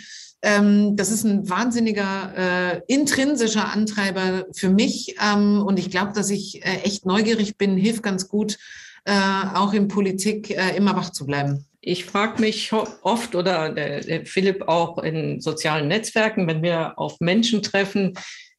[0.42, 5.16] Ähm, das ist ein wahnsinniger äh, intrinsischer Antreiber für mich.
[5.20, 8.56] Ähm, und ich glaube, dass ich äh, echt neugierig bin, hilft ganz gut,
[9.04, 9.12] äh,
[9.54, 11.64] auch in Politik äh, immer wach zu bleiben.
[11.80, 17.18] Ich frage mich oft oder der, der Philipp auch in sozialen Netzwerken, wenn wir auf
[17.20, 18.14] Menschen treffen,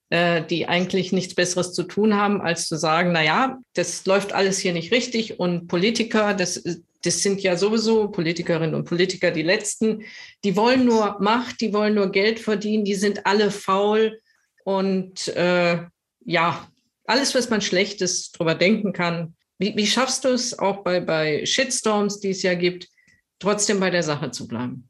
[0.09, 4.33] äh, die eigentlich nichts Besseres zu tun haben, als zu sagen, na ja, das läuft
[4.33, 6.63] alles hier nicht richtig und Politiker, das,
[7.03, 10.03] das sind ja sowieso Politikerinnen und Politiker die Letzten,
[10.43, 14.19] die wollen nur Macht, die wollen nur Geld verdienen, die sind alle faul
[14.65, 15.81] und äh,
[16.25, 16.67] ja,
[17.05, 21.45] alles, was man Schlechtes drüber denken kann, wie, wie schaffst du es auch bei, bei
[21.45, 22.87] Shitstorms, die es ja gibt,
[23.39, 24.89] trotzdem bei der Sache zu bleiben?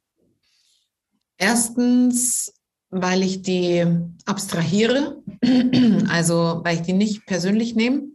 [1.37, 2.53] Erstens,
[2.89, 3.85] weil ich die
[4.25, 5.21] abstrahiere,
[6.09, 8.09] also weil ich die nicht persönlich nehme.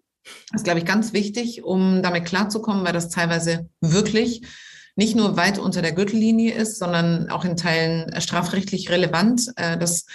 [0.51, 4.43] Das ist, glaube ich, ganz wichtig, um damit klarzukommen, weil das teilweise wirklich
[4.97, 9.51] nicht nur weit unter der Gürtellinie ist, sondern auch in Teilen strafrechtlich relevant.
[9.57, 10.07] Äh, das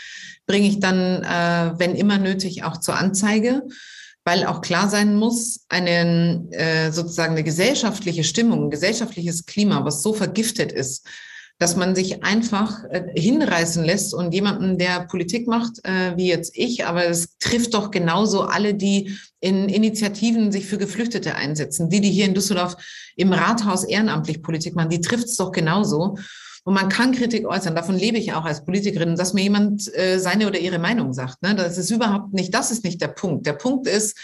[0.46, 3.64] bringe ich dann, äh, wenn immer nötig, auch zur Anzeige
[4.26, 10.04] weil auch klar sein muss, eine äh, sozusagen eine gesellschaftliche Stimmung, ein gesellschaftliches Klima, was
[10.04, 11.08] so vergiftet ist,
[11.60, 16.54] dass man sich einfach äh, hinreißen lässt und jemanden, der Politik macht, äh, wie jetzt
[16.56, 22.00] ich, aber es trifft doch genauso alle, die in Initiativen sich für Geflüchtete einsetzen, die,
[22.00, 22.78] die hier in Düsseldorf
[23.18, 26.18] im Rathaus ehrenamtlich Politik machen, die trifft es doch genauso.
[26.64, 27.76] Und man kann Kritik äußern.
[27.76, 31.42] Davon lebe ich auch als Politikerin, dass mir jemand äh, seine oder ihre Meinung sagt.
[31.42, 31.56] Ne?
[31.56, 33.46] Das ist überhaupt nicht, das ist nicht der Punkt.
[33.46, 34.18] Der Punkt ist,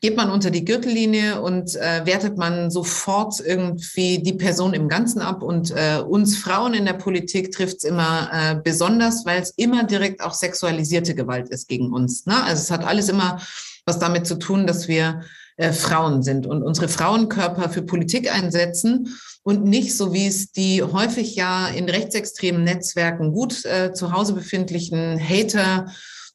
[0.00, 5.20] geht man unter die Gürtellinie und äh, wertet man sofort irgendwie die Person im Ganzen
[5.20, 5.42] ab.
[5.42, 9.84] Und äh, uns Frauen in der Politik trifft es immer äh, besonders, weil es immer
[9.84, 12.26] direkt auch sexualisierte Gewalt ist gegen uns.
[12.26, 12.42] Ne?
[12.44, 13.40] Also es hat alles immer
[13.86, 15.22] was damit zu tun, dass wir
[15.56, 20.82] äh, Frauen sind und unsere Frauenkörper für Politik einsetzen und nicht so wie es die
[20.82, 25.90] häufig ja in rechtsextremen Netzwerken gut äh, zu Hause befindlichen Hater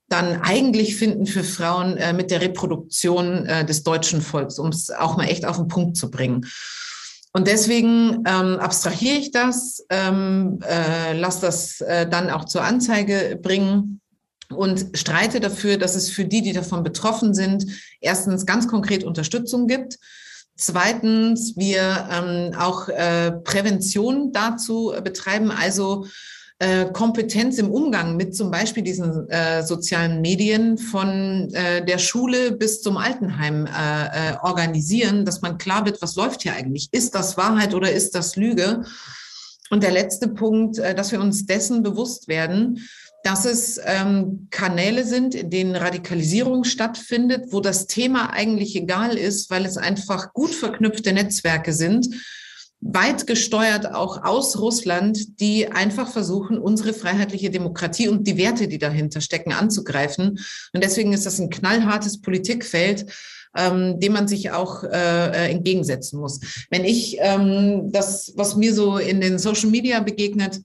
[0.10, 4.90] dann eigentlich finden für Frauen äh, mit der Reproduktion äh, des deutschen Volks, um es
[4.90, 6.46] auch mal echt auf den Punkt zu bringen.
[7.32, 13.40] Und deswegen ähm, abstrahiere ich das, ähm, äh, lasse das äh, dann auch zur Anzeige
[13.42, 14.02] bringen
[14.54, 17.66] und streite dafür, dass es für die, die davon betroffen sind,
[18.02, 19.98] erstens ganz konkret Unterstützung gibt
[20.56, 26.06] Zweitens, wir ähm, auch äh, Prävention dazu betreiben, also
[26.64, 32.54] äh, Kompetenz im Umgang mit zum Beispiel diesen äh, sozialen Medien von äh, der Schule
[32.54, 36.88] bis zum Altenheim äh, äh, organisieren, dass man klar wird, was läuft hier eigentlich?
[36.92, 38.84] Ist das Wahrheit oder ist das Lüge?
[39.72, 42.80] Und der letzte Punkt, dass wir uns dessen bewusst werden,
[43.24, 49.50] dass es ähm, Kanäle sind, in denen Radikalisierung stattfindet, wo das Thema eigentlich egal ist,
[49.50, 52.10] weil es einfach gut verknüpfte Netzwerke sind,
[52.86, 58.78] weit gesteuert auch aus Russland, die einfach versuchen, unsere freiheitliche Demokratie und die Werte, die
[58.78, 60.40] dahinter stecken, anzugreifen.
[60.74, 63.06] Und deswegen ist das ein knallhartes Politikfeld,
[63.56, 66.40] ähm, dem man sich auch äh, entgegensetzen muss.
[66.70, 70.62] Wenn ich ähm, das, was mir so in den Social Media begegnet,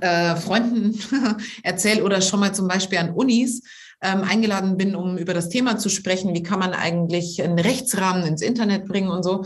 [0.00, 0.98] äh, Freunden
[1.62, 3.62] erzähle oder schon mal zum Beispiel an Unis
[4.02, 8.24] ähm, eingeladen bin, um über das Thema zu sprechen, wie kann man eigentlich einen Rechtsrahmen
[8.24, 9.44] ins Internet bringen und so,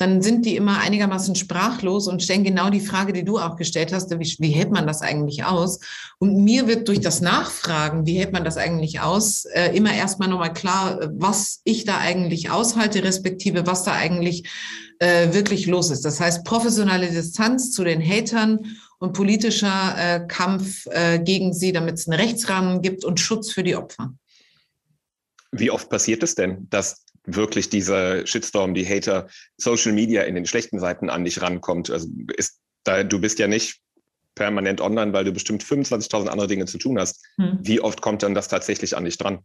[0.00, 3.92] dann sind die immer einigermaßen sprachlos und stellen genau die Frage, die du auch gestellt
[3.92, 5.78] hast, wie, wie hält man das eigentlich aus?
[6.18, 10.28] Und mir wird durch das Nachfragen, wie hält man das eigentlich aus, äh, immer erstmal
[10.28, 14.48] nochmal klar, was ich da eigentlich aushalte, respektive was da eigentlich
[15.00, 16.06] äh, wirklich los ist.
[16.06, 21.96] Das heißt, professionelle Distanz zu den Hatern und politischer äh, Kampf äh, gegen sie, damit
[21.96, 24.14] es einen Rechtsrahmen gibt und Schutz für die Opfer.
[25.52, 30.46] Wie oft passiert es denn, dass wirklich dieser Shitstorm, die Hater, Social Media in den
[30.46, 31.90] schlechten Seiten an dich rankommt?
[31.90, 33.80] Also ist da, du bist ja nicht
[34.34, 37.24] permanent online, weil du bestimmt 25.000 andere Dinge zu tun hast.
[37.36, 37.58] Hm.
[37.60, 39.40] Wie oft kommt dann das tatsächlich an dich dran?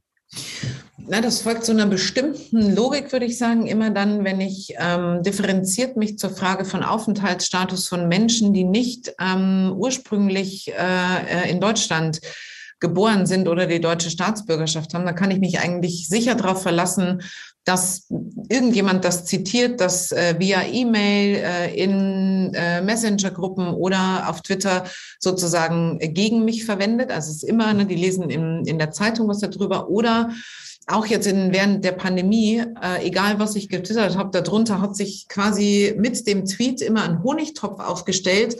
[0.98, 5.22] Na, das folgt so einer bestimmten Logik, würde ich sagen, immer dann, wenn ich ähm,
[5.22, 11.60] differenziert mich zur Frage von Aufenthaltsstatus von Menschen, die nicht ähm, ursprünglich äh, äh in
[11.60, 12.22] Deutschland
[12.80, 17.22] geboren sind oder die deutsche Staatsbürgerschaft haben, dann kann ich mich eigentlich sicher darauf verlassen,
[17.66, 18.08] dass
[18.50, 24.84] irgendjemand das zitiert, das äh, via E-Mail, äh, in äh, Messenger-Gruppen oder auf Twitter
[25.20, 27.12] sozusagen gegen mich verwendet.
[27.12, 30.30] Also es ist immer, ne, die lesen in, in der Zeitung was darüber oder
[30.88, 35.28] auch jetzt in, während der Pandemie, äh, egal was ich getwittert habe, darunter hat sich
[35.28, 38.58] quasi mit dem Tweet immer ein Honigtopf aufgestellt,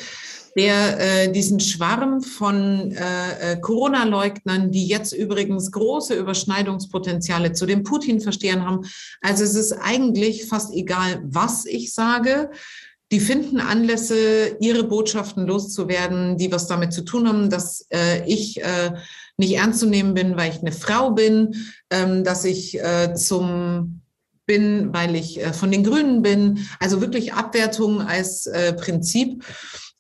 [0.56, 7.84] der äh, diesen Schwarm von äh, äh, Corona-Leugnern, die jetzt übrigens große Überschneidungspotenziale zu den
[7.84, 8.86] Putin-Verstehern haben.
[9.22, 12.52] Also es ist eigentlich fast egal, was ich sage.
[13.12, 18.64] Die finden Anlässe, ihre Botschaften loszuwerden, die was damit zu tun haben, dass äh, ich
[18.64, 18.94] äh,
[19.38, 24.02] nicht ernst zu nehmen bin, weil ich eine Frau bin, ähm, dass ich äh, zum
[24.46, 26.68] bin, weil ich äh, von den Grünen bin.
[26.80, 29.44] Also wirklich Abwertung als äh, Prinzip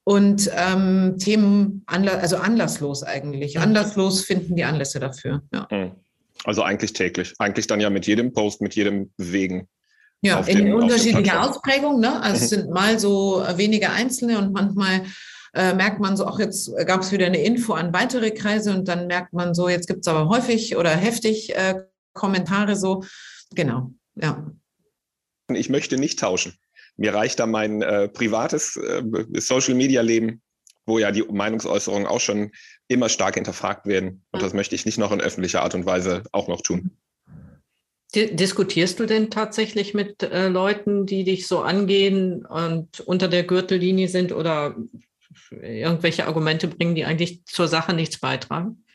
[0.05, 3.59] und ähm, Themen, anla also anlasslos eigentlich.
[3.59, 5.41] Anlasslos finden die Anlässe dafür.
[5.51, 5.67] Ja.
[5.69, 5.91] Hm.
[6.43, 7.33] Also eigentlich täglich.
[7.39, 9.67] Eigentlich dann ja mit jedem Post, mit jedem Bewegen.
[10.21, 11.99] Ja, in den, unterschiedlichen Ausprägungen.
[11.99, 12.21] Ne?
[12.21, 15.05] Also es sind mal so wenige Einzelne und manchmal
[15.55, 18.87] äh, merkt man so, auch jetzt gab es wieder eine Info an weitere Kreise und
[18.87, 21.81] dann merkt man so, jetzt gibt es aber häufig oder heftig äh,
[22.13, 23.03] Kommentare so.
[23.55, 24.51] Genau, ja.
[25.51, 26.57] Ich möchte nicht tauschen.
[26.97, 29.03] Mir reicht da mein äh, privates äh,
[29.33, 30.41] Social-Media-Leben,
[30.85, 32.51] wo ja die Meinungsäußerungen auch schon
[32.87, 34.23] immer stark hinterfragt werden.
[34.31, 36.91] Und das möchte ich nicht noch in öffentlicher Art und Weise auch noch tun.
[38.13, 44.07] Diskutierst du denn tatsächlich mit äh, Leuten, die dich so angehen und unter der Gürtellinie
[44.07, 44.75] sind oder
[45.51, 48.85] irgendwelche Argumente bringen, die eigentlich zur Sache nichts beitragen?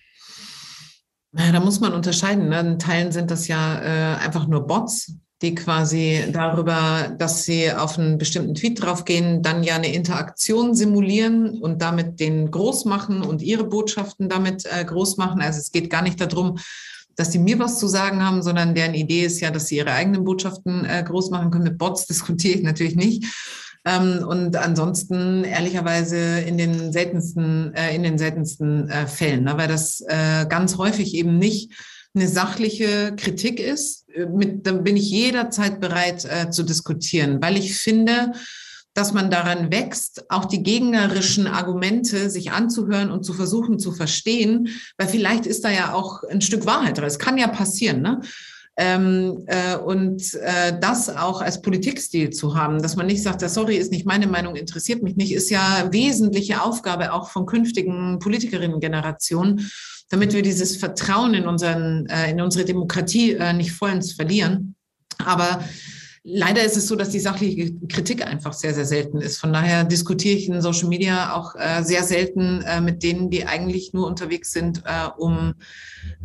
[1.33, 2.49] Ja, da muss man unterscheiden.
[2.49, 2.61] Ne?
[2.61, 7.99] In Teilen sind das ja äh, einfach nur Bots, die quasi darüber, dass sie auf
[7.99, 13.41] einen bestimmten Tweet draufgehen, dann ja eine Interaktion simulieren und damit den groß machen und
[13.41, 15.41] ihre Botschaften damit äh, groß machen.
[15.41, 16.59] Also es geht gar nicht darum,
[17.17, 19.93] dass die mir was zu sagen haben, sondern deren Idee ist ja, dass sie ihre
[19.93, 21.65] eigenen Botschaften äh, groß machen können.
[21.65, 23.25] Mit Bots diskutiere ich natürlich nicht.
[23.87, 29.55] Ähm, und ansonsten ehrlicherweise in den seltensten, äh, in den seltensten äh, Fällen, ne?
[29.57, 31.73] weil das äh, ganz häufig eben nicht
[32.15, 37.57] eine sachliche Kritik ist, äh, mit, dann bin ich jederzeit bereit äh, zu diskutieren, weil
[37.57, 38.33] ich finde,
[38.95, 44.69] dass man daran wächst, auch die gegnerischen Argumente sich anzuhören und zu versuchen zu verstehen,
[44.99, 47.07] weil vielleicht ist da ja auch ein Stück Wahrheit drin.
[47.07, 48.21] Es kann ja passieren, ne?
[48.77, 53.77] Ähm, äh, und äh, das auch als Politikstil zu haben, dass man nicht sagt, sorry,
[53.77, 59.71] ist nicht meine Meinung, interessiert mich nicht, ist ja wesentliche Aufgabe auch von künftigen Politikerinnen-Generationen,
[60.11, 64.75] damit wir dieses Vertrauen in, unseren, äh, in unsere Demokratie äh, nicht vollends verlieren.
[65.25, 65.65] Aber
[66.23, 69.39] Leider ist es so, dass die sachliche Kritik einfach sehr, sehr selten ist.
[69.39, 73.47] Von daher diskutiere ich in Social Media auch äh, sehr selten äh, mit denen, die
[73.47, 75.55] eigentlich nur unterwegs sind, äh, um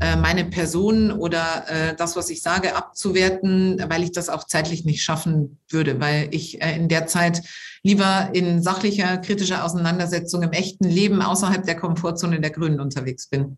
[0.01, 4.83] äh, meine Person oder äh, das, was ich sage, abzuwerten, weil ich das auch zeitlich
[4.83, 7.41] nicht schaffen würde, weil ich äh, in der Zeit
[7.85, 13.57] lieber in sachlicher, kritischer Auseinandersetzung im echten Leben außerhalb der Komfortzone der Grünen unterwegs bin.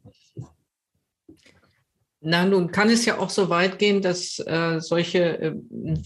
[2.19, 5.55] Na, nun kann es ja auch so weit gehen, dass äh, solche äh,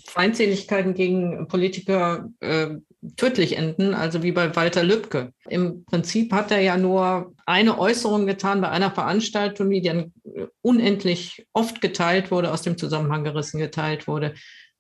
[0.06, 2.76] Feindseligkeiten gegen Politiker äh,
[3.18, 5.34] tödlich enden, also wie bei Walter Lübcke.
[5.50, 10.14] Im Prinzip hat er ja nur eine Äußerung getan bei einer Veranstaltung, die dann
[10.62, 14.36] unendlich oft geteilt wurde, aus dem Zusammenhang gerissen geteilt wurde.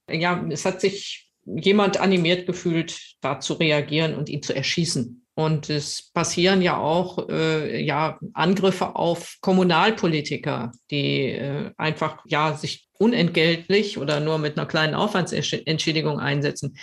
[0.07, 5.25] Ja, es hat sich jemand animiert gefühlt, da zu reagieren und ihn zu erschießen.
[5.33, 12.89] Und es passieren ja auch äh, ja, Angriffe auf Kommunalpolitiker, die äh, einfach ja, sich
[12.99, 16.77] unentgeltlich oder nur mit einer kleinen Aufwandsentschädigung einsetzen.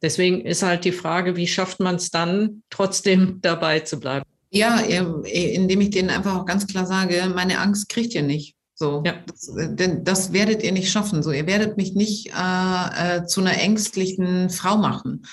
[0.00, 4.24] Deswegen ist halt die Frage, wie schafft man es dann, trotzdem dabei zu bleiben?
[4.50, 8.54] Ja, indem ich denen einfach auch ganz klar sage, meine Angst kriegt ihr nicht.
[8.78, 9.14] So, ja.
[9.26, 11.24] das, äh, denn das werdet ihr nicht schaffen.
[11.24, 15.26] So, ihr werdet mich nicht äh, äh, zu einer ängstlichen Frau machen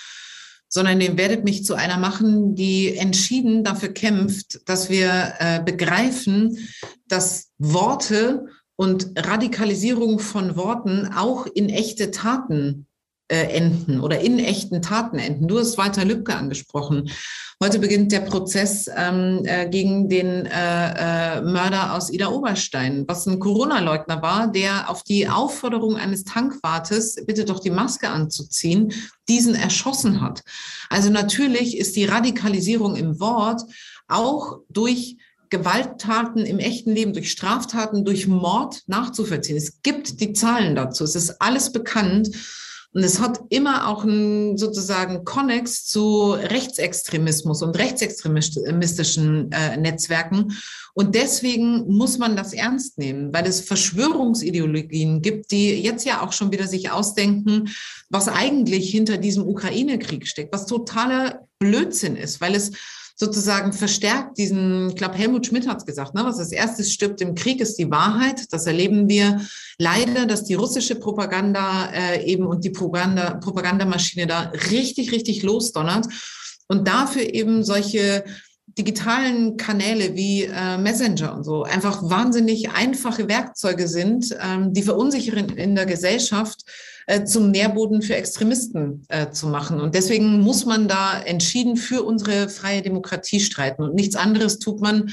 [0.67, 6.67] sondern ihr werdet mich zu einer machen, die entschieden dafür kämpft, dass wir äh, begreifen,
[7.07, 12.87] dass Worte und Radikalisierung von Worten auch in echte Taten
[13.27, 15.47] enden oder in echten Taten enden.
[15.47, 17.09] Du hast Walter Lübcke angesprochen.
[17.63, 23.25] Heute beginnt der Prozess ähm, äh, gegen den äh, äh, Mörder aus Ida Oberstein, was
[23.25, 28.91] ein Corona-Leugner war, der auf die Aufforderung eines Tankwartes, bitte doch die Maske anzuziehen,
[29.29, 30.43] diesen erschossen hat.
[30.89, 33.61] Also natürlich ist die Radikalisierung im Wort
[34.09, 35.15] auch durch
[35.49, 39.57] Gewalttaten im echten Leben, durch Straftaten, durch Mord nachzuvollziehen.
[39.57, 41.05] Es gibt die Zahlen dazu.
[41.05, 42.29] Es ist alles bekannt.
[42.95, 50.53] Und es hat immer auch einen sozusagen Konnex zu Rechtsextremismus und rechtsextremistischen äh, Netzwerken.
[50.93, 56.31] Und deswegen muss man das ernst nehmen, weil es Verschwörungsideologien gibt, die jetzt ja auch
[56.31, 57.67] schon wieder sich ausdenken,
[58.09, 62.71] was eigentlich hinter diesem Ukraine-Krieg steckt, was totaler Blödsinn ist, weil es
[63.15, 67.21] sozusagen verstärkt diesen, ich glaube, Helmut Schmidt hat es gesagt, ne, was als erstes stirbt
[67.21, 68.51] im Krieg, ist die Wahrheit.
[68.51, 69.41] Das erleben wir
[69.77, 76.07] leider, dass die russische Propaganda äh, eben und die Propaganda, Propagandamaschine da richtig, richtig losdonnert.
[76.67, 78.25] Und dafür eben solche
[78.77, 85.49] digitalen Kanäle wie äh, Messenger und so einfach wahnsinnig einfache Werkzeuge sind, ähm, die verunsichern
[85.49, 86.65] in der Gesellschaft
[87.25, 89.79] zum Nährboden für Extremisten äh, zu machen.
[89.79, 93.83] Und deswegen muss man da entschieden für unsere freie Demokratie streiten.
[93.83, 95.11] Und nichts anderes tut man,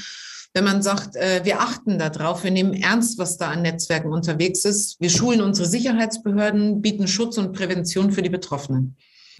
[0.53, 4.65] wenn man sagt, äh, wir achten darauf, wir nehmen ernst, was da an Netzwerken unterwegs
[4.65, 4.99] ist.
[4.99, 8.95] Wir schulen unsere Sicherheitsbehörden, bieten Schutz und Prävention für die Betroffenen.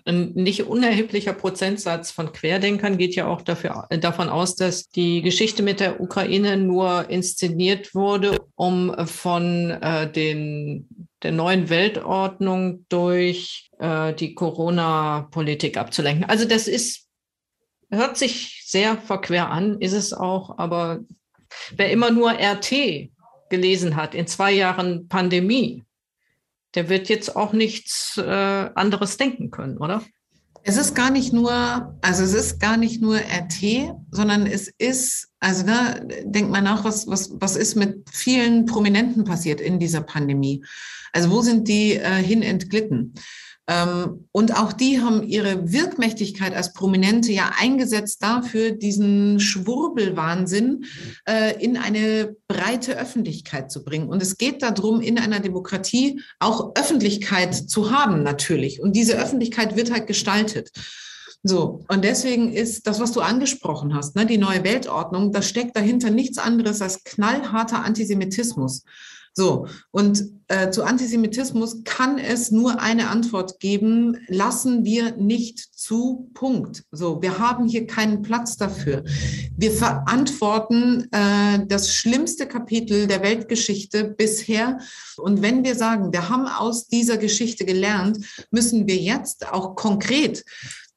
[0.06, 5.64] Ein nicht unerheblicher Prozentsatz von Querdenkern geht ja auch dafür, davon aus, dass die Geschichte
[5.64, 14.14] mit der Ukraine nur inszeniert wurde, um von äh, den, der neuen Weltordnung durch äh,
[14.14, 16.26] die Corona-Politik abzulenken.
[16.26, 17.08] Also das ist,
[17.90, 21.00] hört sich sehr verquer an, ist es auch, aber
[21.76, 23.10] wer immer nur RT
[23.50, 25.84] gelesen hat in zwei Jahren Pandemie,
[26.76, 30.04] der wird jetzt auch nichts äh, anderes denken können, oder?
[30.66, 35.28] Es ist gar nicht nur, also es ist gar nicht nur RT, sondern es ist,
[35.42, 40.02] also da denkt man nach, was, was, was ist mit vielen Prominenten passiert in dieser
[40.02, 40.64] Pandemie?
[41.12, 43.14] Also wo sind die äh, hin entglitten?
[43.68, 50.86] Ähm, und auch die haben ihre Wirkmächtigkeit als Prominente ja eingesetzt dafür, diesen Schwurbelwahnsinn
[51.26, 54.10] äh, in eine breite Öffentlichkeit zu bringen.
[54.10, 58.82] Und es geht darum, in einer Demokratie auch Öffentlichkeit zu haben, natürlich.
[58.82, 60.72] Und diese Öffentlichkeit wird halt gestaltet.
[61.46, 65.76] So, und deswegen ist das, was du angesprochen hast, ne, die neue Weltordnung, da steckt
[65.76, 68.84] dahinter nichts anderes als knallharter Antisemitismus.
[69.36, 76.30] So, und äh, zu Antisemitismus kann es nur eine Antwort geben, lassen wir nicht zu,
[76.36, 76.84] Punkt.
[76.92, 79.04] So, wir haben hier keinen Platz dafür.
[79.58, 84.78] Wir verantworten äh, das schlimmste Kapitel der Weltgeschichte bisher.
[85.18, 88.20] Und wenn wir sagen, wir haben aus dieser Geschichte gelernt,
[88.52, 90.46] müssen wir jetzt auch konkret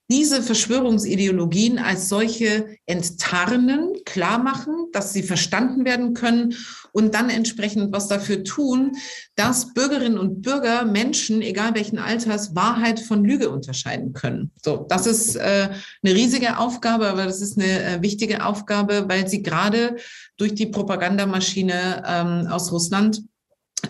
[0.09, 6.55] diese Verschwörungsideologien als solche enttarnen, klar machen, dass sie verstanden werden können
[6.93, 8.93] und dann entsprechend was dafür tun,
[9.35, 14.53] dass Bürgerinnen und Bürger, Menschen, egal welchen Alters, Wahrheit von Lüge unterscheiden können.
[14.63, 15.71] So, das ist äh,
[16.03, 19.97] eine riesige Aufgabe, aber das ist eine äh, wichtige Aufgabe, weil sie gerade
[20.37, 23.23] durch die Propagandamaschine ähm, aus Russland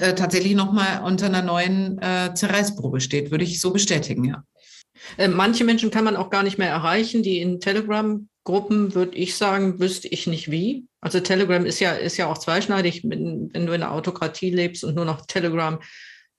[0.01, 4.45] äh, tatsächlich nochmal unter einer neuen äh, Zerreißprobe steht, würde ich so bestätigen, ja.
[5.17, 9.37] Äh, manche Menschen kann man auch gar nicht mehr erreichen, die in Telegram-Gruppen, würde ich
[9.37, 10.87] sagen, wüsste ich nicht wie.
[11.01, 14.85] Also Telegram ist ja, ist ja auch zweischneidig, wenn, wenn du in der Autokratie lebst
[14.85, 15.79] und nur noch Telegram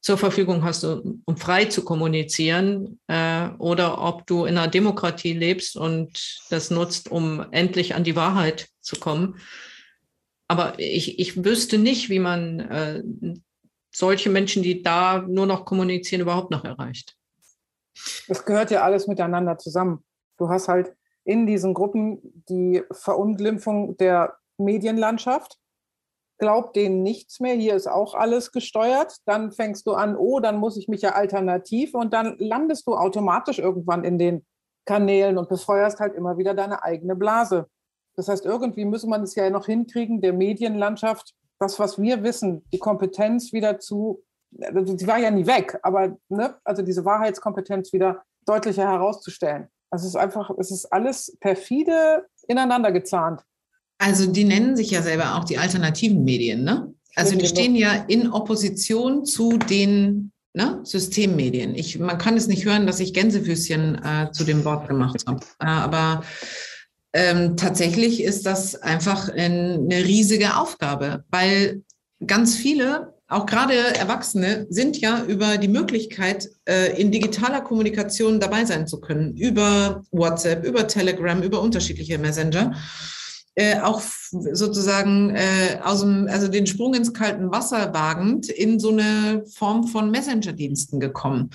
[0.02, 5.76] zur Verfügung hast, um frei zu kommunizieren, äh, oder ob du in einer Demokratie lebst
[5.76, 9.36] und das nutzt, um endlich an die Wahrheit zu kommen.
[10.48, 13.04] Aber ich, ich wüsste nicht, wie man äh,
[13.92, 17.16] solche Menschen, die da nur noch kommunizieren, überhaupt noch erreicht.
[18.28, 20.04] Es gehört ja alles miteinander zusammen.
[20.38, 25.58] Du hast halt in diesen Gruppen die Verunglimpfung der Medienlandschaft.
[26.40, 29.18] Glaubt denen nichts mehr, hier ist auch alles gesteuert.
[29.26, 32.96] Dann fängst du an, oh, dann muss ich mich ja alternativ und dann landest du
[32.96, 34.46] automatisch irgendwann in den
[34.86, 37.68] Kanälen und befeuerst halt immer wieder deine eigene Blase.
[38.16, 42.64] Das heißt, irgendwie müsse man es ja noch hinkriegen, der Medienlandschaft, das, was wir wissen,
[42.72, 48.24] die Kompetenz wieder zu sie war ja nie weg, aber ne, also diese Wahrheitskompetenz wieder
[48.46, 49.68] deutlicher herauszustellen.
[49.90, 53.42] Also es ist einfach, es ist alles perfide ineinander gezahnt.
[53.98, 56.94] Also die nennen sich ja selber auch die alternativen Medien, ne?
[57.16, 61.74] Also die stehen ja in Opposition zu den ne, Systemmedien.
[61.74, 65.40] Ich, man kann es nicht hören, dass ich Gänsefüßchen äh, zu dem Wort gemacht habe.
[65.60, 66.24] Äh, aber
[67.14, 71.82] ähm, tatsächlich ist das einfach eine riesige Aufgabe, weil
[72.26, 78.64] ganz viele auch gerade Erwachsene sind ja über die Möglichkeit, äh, in digitaler Kommunikation dabei
[78.64, 82.74] sein zu können, über WhatsApp, über Telegram, über unterschiedliche Messenger,
[83.56, 88.92] äh, auch sozusagen äh, aus dem, also den Sprung ins kalten Wasser wagend in so
[88.92, 91.50] eine Form von Messenger-Diensten gekommen.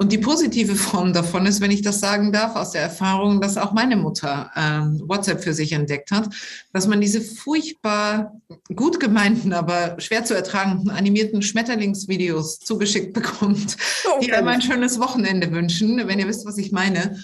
[0.00, 3.56] Und die positive Form davon ist, wenn ich das sagen darf, aus der Erfahrung, dass
[3.56, 6.28] auch meine Mutter ähm, WhatsApp für sich entdeckt hat,
[6.72, 8.40] dass man diese furchtbar
[8.76, 14.26] gut gemeinten, aber schwer zu ertragenden animierten Schmetterlingsvideos zugeschickt bekommt, okay.
[14.26, 17.18] die einem ein schönes Wochenende wünschen, wenn ihr wisst, was ich meine.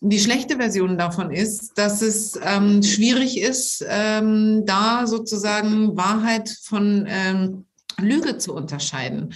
[0.00, 7.06] Die schlechte Version davon ist, dass es ähm, schwierig ist, ähm, da sozusagen Wahrheit von
[7.08, 7.66] ähm,
[8.00, 9.32] Lüge zu unterscheiden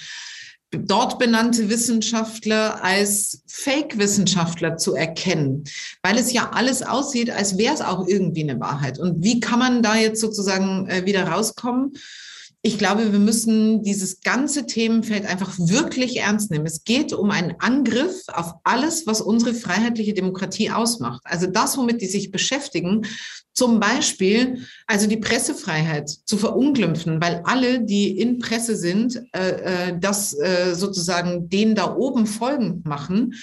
[0.71, 5.65] dort benannte Wissenschaftler als Fake-Wissenschaftler zu erkennen,
[6.03, 8.99] weil es ja alles aussieht, als wäre es auch irgendwie eine Wahrheit.
[8.99, 11.93] Und wie kann man da jetzt sozusagen äh, wieder rauskommen?
[12.67, 16.67] Ich glaube, wir müssen dieses ganze Themenfeld einfach wirklich ernst nehmen.
[16.67, 21.23] Es geht um einen Angriff auf alles, was unsere freiheitliche Demokratie ausmacht.
[21.27, 23.07] Also das, womit die sich beschäftigen,
[23.55, 29.99] zum Beispiel also die Pressefreiheit zu verunglimpfen, weil alle, die in Presse sind, äh, äh,
[30.01, 33.35] das äh, sozusagen denen da oben folgend machen.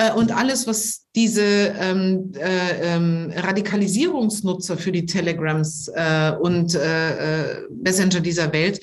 [0.00, 6.78] Äh, und alles, was diese ähm, äh, ähm, Radikalisierungsnutzer für die Telegrams äh, und
[7.82, 8.80] Messenger dieser Welt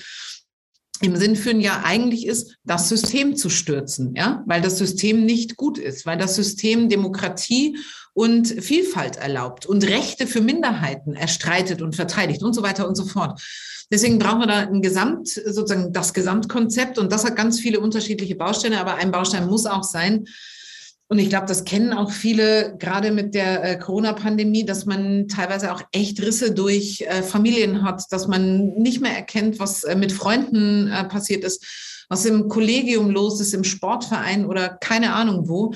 [1.01, 5.55] im Sinn führen ja eigentlich ist, das System zu stürzen, ja, weil das System nicht
[5.55, 7.77] gut ist, weil das System Demokratie
[8.13, 13.05] und Vielfalt erlaubt und Rechte für Minderheiten erstreitet und verteidigt und so weiter und so
[13.05, 13.39] fort.
[13.91, 18.35] Deswegen brauchen wir da ein Gesamt, sozusagen das Gesamtkonzept und das hat ganz viele unterschiedliche
[18.35, 20.25] Bausteine, aber ein Baustein muss auch sein,
[21.09, 25.73] und ich glaube, das kennen auch viele, gerade mit der äh, Corona-Pandemie, dass man teilweise
[25.73, 30.11] auch echt Risse durch äh, Familien hat, dass man nicht mehr erkennt, was äh, mit
[30.11, 35.73] Freunden äh, passiert ist, was im Kollegium los ist, im Sportverein oder keine Ahnung wo.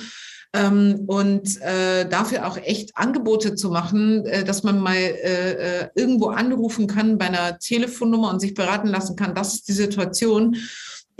[0.53, 4.97] Ähm, und äh, dafür auch echt Angebote zu machen, äh, dass man mal
[5.95, 10.57] irgendwo anrufen kann bei einer Telefonnummer und sich beraten lassen kann, das ist die Situation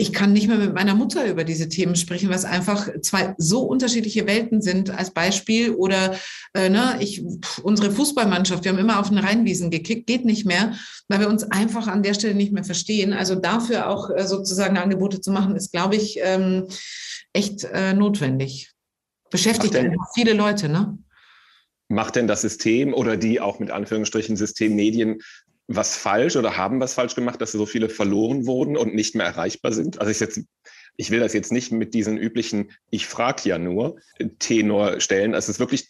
[0.02, 3.60] ich kann nicht mehr mit meiner Mutter über diese Themen sprechen, was einfach zwei so
[3.60, 5.70] unterschiedliche Welten sind als Beispiel.
[5.70, 6.16] Oder
[6.54, 7.22] äh, ne, ich,
[7.62, 10.74] unsere Fußballmannschaft, wir haben immer auf den Rheinwiesen gekickt, geht nicht mehr,
[11.06, 13.12] weil wir uns einfach an der Stelle nicht mehr verstehen.
[13.12, 16.66] Also dafür auch äh, sozusagen Angebote zu machen, ist, glaube ich, ähm,
[17.32, 18.72] echt äh, notwendig.
[19.30, 19.78] Beschäftigt
[20.16, 20.98] viele Leute, ne?
[21.88, 25.20] Macht denn das System oder die auch mit Anführungsstrichen Systemmedien
[25.76, 29.26] was falsch oder haben was falsch gemacht, dass so viele verloren wurden und nicht mehr
[29.26, 30.00] erreichbar sind?
[30.00, 30.40] Also ich, jetzt,
[30.96, 33.96] ich will das jetzt nicht mit diesen üblichen, ich frage ja nur,
[34.38, 35.34] Tenor stellen.
[35.34, 35.88] Also es ist wirklich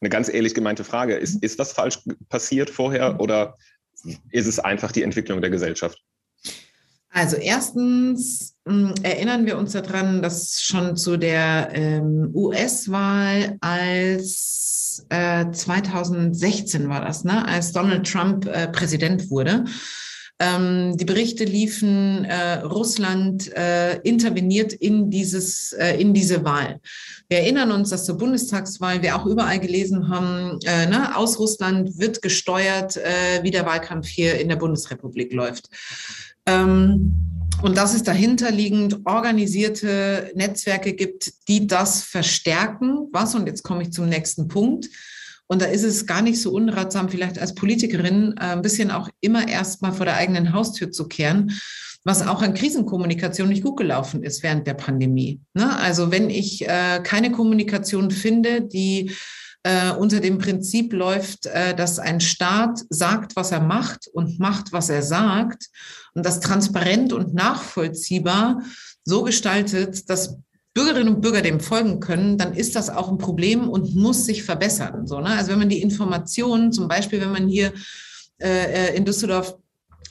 [0.00, 1.16] eine ganz ehrlich gemeinte Frage.
[1.16, 1.98] Ist, ist was falsch
[2.28, 3.56] passiert vorher oder
[4.30, 6.02] ist es einfach die Entwicklung der Gesellschaft?
[7.16, 15.50] Also erstens äh, erinnern wir uns daran, dass schon zu der ähm, US-Wahl als äh,
[15.50, 19.64] 2016 war das, ne, als Donald Trump äh, Präsident wurde,
[20.38, 26.80] ähm, die Berichte liefen, äh, Russland äh, interveniert in, dieses, äh, in diese Wahl.
[27.30, 31.98] Wir erinnern uns, dass zur Bundestagswahl wir auch überall gelesen haben, äh, ne, aus Russland
[31.98, 32.96] wird gesteuert,
[33.42, 35.70] wie der Wahlkampf hier in der Bundesrepublik läuft.
[36.46, 37.26] Ähm,
[37.62, 43.08] und dass es dahinterliegend organisierte Netzwerke gibt, die das verstärken.
[43.12, 43.34] Was?
[43.34, 44.88] Und jetzt komme ich zum nächsten Punkt.
[45.46, 49.08] Und da ist es gar nicht so unratsam, vielleicht als Politikerin äh, ein bisschen auch
[49.20, 51.52] immer erst mal vor der eigenen Haustür zu kehren,
[52.04, 55.40] was auch an Krisenkommunikation nicht gut gelaufen ist während der Pandemie.
[55.54, 55.76] Ne?
[55.78, 59.12] Also wenn ich äh, keine Kommunikation finde, die
[59.66, 64.72] äh, unter dem Prinzip läuft, äh, dass ein Staat sagt, was er macht und macht,
[64.72, 65.66] was er sagt
[66.14, 68.62] und das transparent und nachvollziehbar
[69.02, 70.36] so gestaltet, dass
[70.72, 74.44] Bürgerinnen und Bürger dem folgen können, dann ist das auch ein Problem und muss sich
[74.44, 75.08] verbessern.
[75.08, 75.30] So, ne?
[75.30, 77.72] Also wenn man die Informationen, zum Beispiel, wenn man hier
[78.38, 79.56] äh, äh in Düsseldorf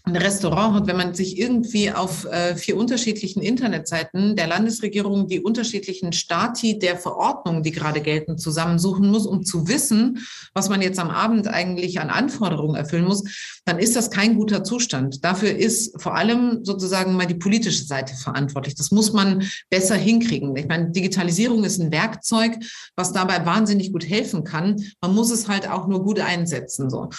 [0.06, 5.40] ein Restaurant hat, wenn man sich irgendwie auf äh, vier unterschiedlichen Internetseiten der Landesregierung die
[5.40, 10.20] unterschiedlichen Stati der Verordnungen, die gerade gelten, zusammensuchen muss, um zu wissen,
[10.54, 13.24] was man jetzt am Abend eigentlich an Anforderungen erfüllen muss,
[13.66, 15.24] dann ist das kein guter Zustand.
[15.24, 18.76] Dafür ist vor allem sozusagen mal die politische Seite verantwortlich.
[18.76, 20.56] Das muss man besser hinkriegen.
[20.56, 22.58] Ich meine, Digitalisierung ist ein Werkzeug,
[22.96, 24.76] was dabei wahnsinnig gut helfen kann.
[25.02, 26.92] Man muss es halt auch nur gut einsetzen.
[26.92, 27.10] So.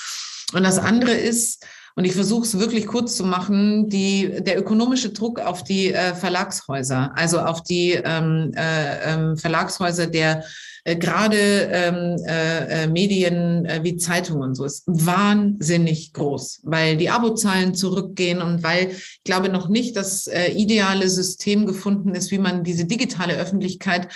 [0.53, 1.65] Und das andere ist,
[1.97, 6.15] und ich versuche es wirklich kurz zu machen, die, der ökonomische Druck auf die äh,
[6.15, 10.45] Verlagshäuser, also auf die ähm, äh, ähm, Verlagshäuser der
[10.85, 16.99] äh, gerade ähm, äh, äh, Medien äh, wie Zeitungen und so ist wahnsinnig groß, weil
[16.99, 22.31] die Abozahlen zurückgehen und weil ich glaube noch nicht das äh, ideale System gefunden ist,
[22.31, 24.09] wie man diese digitale Öffentlichkeit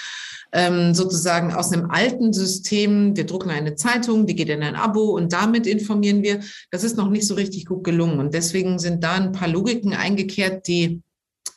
[0.53, 5.11] ähm, sozusagen aus einem alten System, wir drucken eine Zeitung, die geht in ein Abo
[5.11, 6.41] und damit informieren wir,
[6.71, 8.19] das ist noch nicht so richtig gut gelungen.
[8.19, 11.03] Und deswegen sind da ein paar Logiken eingekehrt, die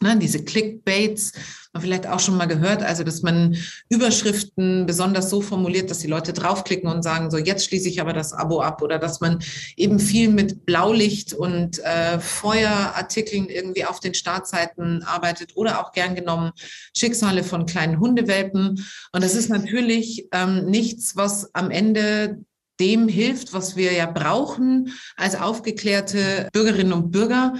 [0.03, 1.31] Ne, diese Clickbaits,
[1.73, 3.57] man vielleicht auch schon mal gehört, also dass man
[3.89, 8.13] Überschriften besonders so formuliert, dass die Leute draufklicken und sagen, so jetzt schließe ich aber
[8.13, 9.39] das Abo ab oder dass man
[9.75, 16.13] eben viel mit Blaulicht und äh, Feuerartikeln irgendwie auf den Startseiten arbeitet oder auch gern
[16.15, 16.51] genommen
[16.95, 18.85] Schicksale von kleinen Hundewelpen.
[19.11, 22.43] Und das ist natürlich ähm, nichts, was am Ende
[22.79, 27.53] dem hilft, was wir ja brauchen als aufgeklärte Bürgerinnen und Bürger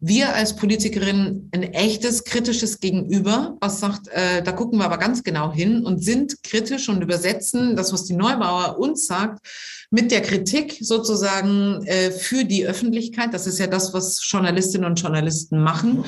[0.00, 5.22] wir als Politikerin ein echtes kritisches Gegenüber, was sagt, äh, da gucken wir aber ganz
[5.22, 9.46] genau hin und sind kritisch und übersetzen das, was die Neubauer uns sagt,
[9.90, 13.34] mit der Kritik sozusagen äh, für die Öffentlichkeit.
[13.34, 16.04] Das ist ja das, was Journalistinnen und Journalisten machen.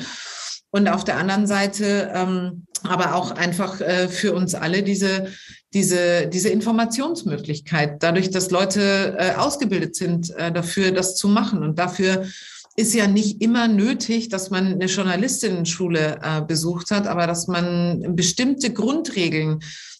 [0.71, 5.27] Und auf der anderen Seite ähm, aber auch einfach äh, für uns alle diese,
[5.73, 11.79] diese, diese Informationsmöglichkeit, dadurch, dass Leute äh, ausgebildet sind, äh, dafür das zu machen und
[11.79, 12.25] dafür
[12.75, 18.15] ist ja nicht immer nötig, dass man eine Journalistinnenschule äh, besucht hat, aber dass man
[18.15, 19.59] bestimmte Grundregeln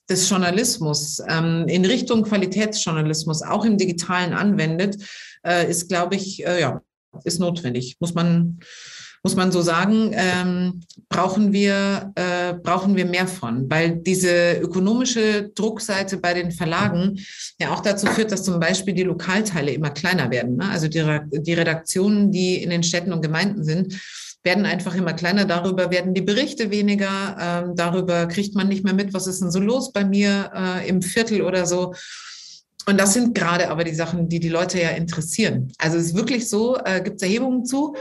[0.09, 4.97] des Journalismus ähm, in Richtung Qualitätsjournalismus auch im Digitalen anwendet,
[5.45, 6.82] äh, ist, glaube ich, äh, ja,
[7.24, 7.97] ist notwendig.
[7.99, 8.59] Muss man,
[9.24, 15.49] muss man so sagen, ähm, brauchen, wir, äh, brauchen wir mehr von, weil diese ökonomische
[15.55, 17.17] Druckseite bei den Verlagen
[17.57, 20.57] ja auch dazu führt, dass zum Beispiel die Lokalteile immer kleiner werden.
[20.57, 20.69] Ne?
[20.69, 23.97] Also die, die Redaktionen, die in den Städten und Gemeinden sind,
[24.43, 25.45] werden einfach immer kleiner.
[25.45, 27.38] Darüber werden die Berichte weniger.
[27.39, 30.89] Ähm, darüber kriegt man nicht mehr mit, was ist denn so los bei mir äh,
[30.89, 31.93] im Viertel oder so.
[32.86, 35.71] Und das sind gerade aber die Sachen, die die Leute ja interessieren.
[35.77, 37.95] Also es ist wirklich so, äh, gibt es Erhebungen zu,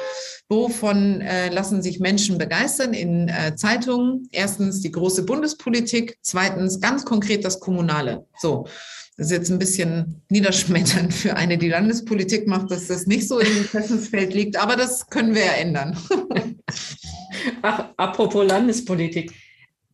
[0.49, 4.29] wovon äh, lassen sich Menschen begeistern in äh, Zeitungen.
[4.33, 8.27] Erstens die große Bundespolitik, zweitens ganz konkret das Kommunale.
[8.41, 8.67] So,
[9.17, 13.39] das ist jetzt ein bisschen niederschmetternd für eine, die Landespolitik macht, dass das nicht so
[13.39, 15.97] im Interessensfeld liegt, aber das können wir ja ändern.
[17.63, 19.33] Ach, apropos Landespolitik.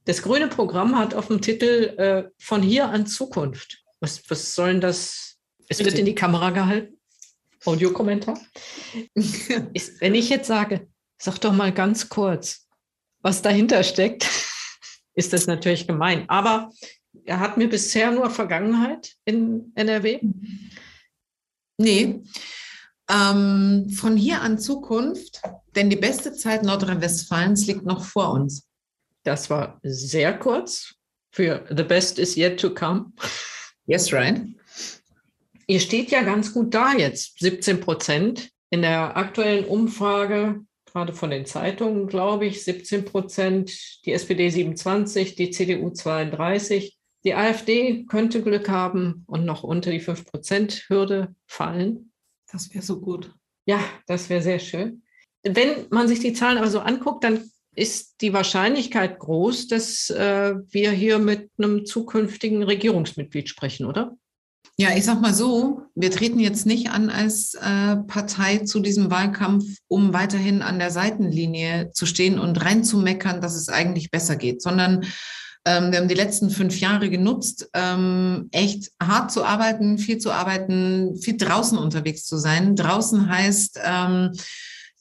[0.06, 3.84] Das grüne Programm hat auf dem Titel äh, Von hier an Zukunft.
[4.00, 5.36] Was, was soll denn das?
[5.68, 6.98] Es wird in die Kamera gehalten.
[7.64, 8.38] Audiokommentar.
[9.14, 10.88] wenn ich jetzt sage,
[11.18, 12.66] sag doch mal ganz kurz,
[13.20, 14.28] was dahinter steckt,
[15.14, 16.28] ist das natürlich gemein.
[16.28, 16.70] Aber
[17.24, 20.20] er hat mir bisher nur Vergangenheit in NRW.
[21.76, 22.22] Nee.
[23.10, 25.40] Ähm, von hier an Zukunft,
[25.74, 28.68] denn die beste Zeit Nordrhein-Westfalens liegt noch vor uns.
[29.24, 30.94] Das war sehr kurz
[31.30, 33.12] für The Best is Yet to Come.
[33.88, 34.42] Yes, right.
[35.66, 38.50] Ihr steht ja ganz gut da jetzt, 17 Prozent.
[38.68, 43.72] In der aktuellen Umfrage, gerade von den Zeitungen, glaube ich, 17 Prozent,
[44.04, 46.98] die SPD 27, die CDU 32.
[47.24, 52.12] Die AfD könnte Glück haben und noch unter die 5-Prozent-Hürde fallen.
[52.52, 53.34] Das wäre so gut.
[53.64, 55.02] Ja, das wäre sehr schön.
[55.42, 60.54] Wenn man sich die Zahlen aber so anguckt, dann ist die Wahrscheinlichkeit groß, dass äh,
[60.70, 64.16] wir hier mit einem zukünftigen Regierungsmitglied sprechen, oder?
[64.76, 69.10] Ja, ich sag mal so, wir treten jetzt nicht an als äh, Partei zu diesem
[69.10, 74.62] Wahlkampf, um weiterhin an der Seitenlinie zu stehen und reinzumeckern, dass es eigentlich besser geht,
[74.62, 75.04] sondern
[75.64, 80.30] ähm, wir haben die letzten fünf Jahre genutzt, ähm, echt hart zu arbeiten, viel zu
[80.30, 82.76] arbeiten, viel draußen unterwegs zu sein.
[82.76, 84.32] Draußen heißt, ähm,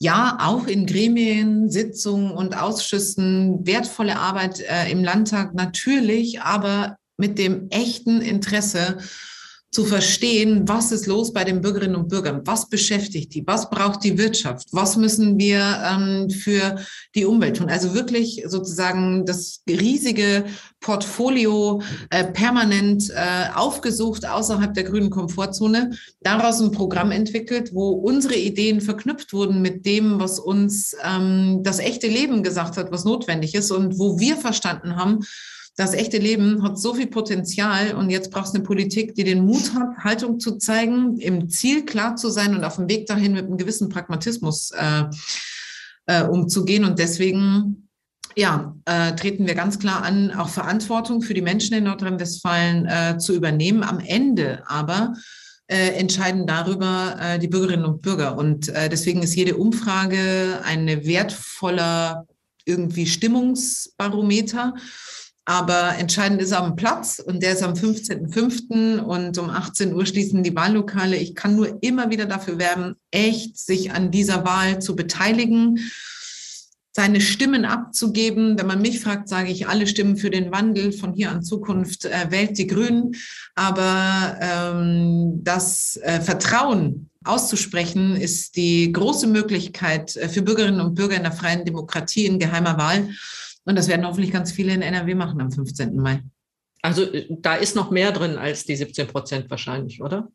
[0.00, 3.66] ja, auch in Gremien, Sitzungen und Ausschüssen.
[3.66, 8.98] Wertvolle Arbeit äh, im Landtag natürlich, aber mit dem echten Interesse
[9.70, 14.02] zu verstehen, was ist los bei den Bürgerinnen und Bürgern, was beschäftigt die, was braucht
[14.02, 16.76] die Wirtschaft, was müssen wir ähm, für
[17.14, 17.68] die Umwelt tun.
[17.68, 20.46] Also wirklich sozusagen das riesige
[20.80, 25.90] Portfolio äh, permanent äh, aufgesucht außerhalb der grünen Komfortzone,
[26.20, 31.78] daraus ein Programm entwickelt, wo unsere Ideen verknüpft wurden mit dem, was uns ähm, das
[31.78, 35.20] echte Leben gesagt hat, was notwendig ist und wo wir verstanden haben,
[35.78, 39.46] das echte Leben hat so viel Potenzial und jetzt brauchst du eine Politik, die den
[39.46, 43.32] Mut hat, Haltung zu zeigen, im Ziel klar zu sein und auf dem Weg dahin
[43.32, 45.04] mit einem gewissen Pragmatismus äh,
[46.06, 46.84] äh, umzugehen.
[46.84, 47.88] Und deswegen
[48.34, 53.18] ja, äh, treten wir ganz klar an, auch Verantwortung für die Menschen in Nordrhein-Westfalen äh,
[53.18, 53.84] zu übernehmen.
[53.84, 55.14] Am Ende aber
[55.68, 58.36] äh, entscheiden darüber äh, die Bürgerinnen und Bürger.
[58.36, 62.26] Und deswegen ist jede Umfrage ein wertvoller
[62.64, 64.74] irgendwie Stimmungsbarometer.
[65.48, 68.98] Aber entscheidend ist am Platz und der ist am 15.05.
[68.98, 71.16] und um 18 Uhr schließen die Wahllokale.
[71.16, 75.78] Ich kann nur immer wieder dafür werben, echt sich an dieser Wahl zu beteiligen,
[76.92, 78.58] seine Stimmen abzugeben.
[78.58, 80.92] Wenn man mich fragt, sage ich alle Stimmen für den Wandel.
[80.92, 83.12] Von hier an Zukunft äh, wählt die Grünen.
[83.54, 91.16] Aber ähm, das äh, Vertrauen auszusprechen, ist die große Möglichkeit äh, für Bürgerinnen und Bürger
[91.16, 93.08] in der freien Demokratie in geheimer Wahl.
[93.64, 95.96] Und das werden hoffentlich ganz viele in NRW machen am 15.
[95.96, 96.22] Mai.
[96.82, 100.28] Also äh, da ist noch mehr drin als die 17 Prozent wahrscheinlich, oder?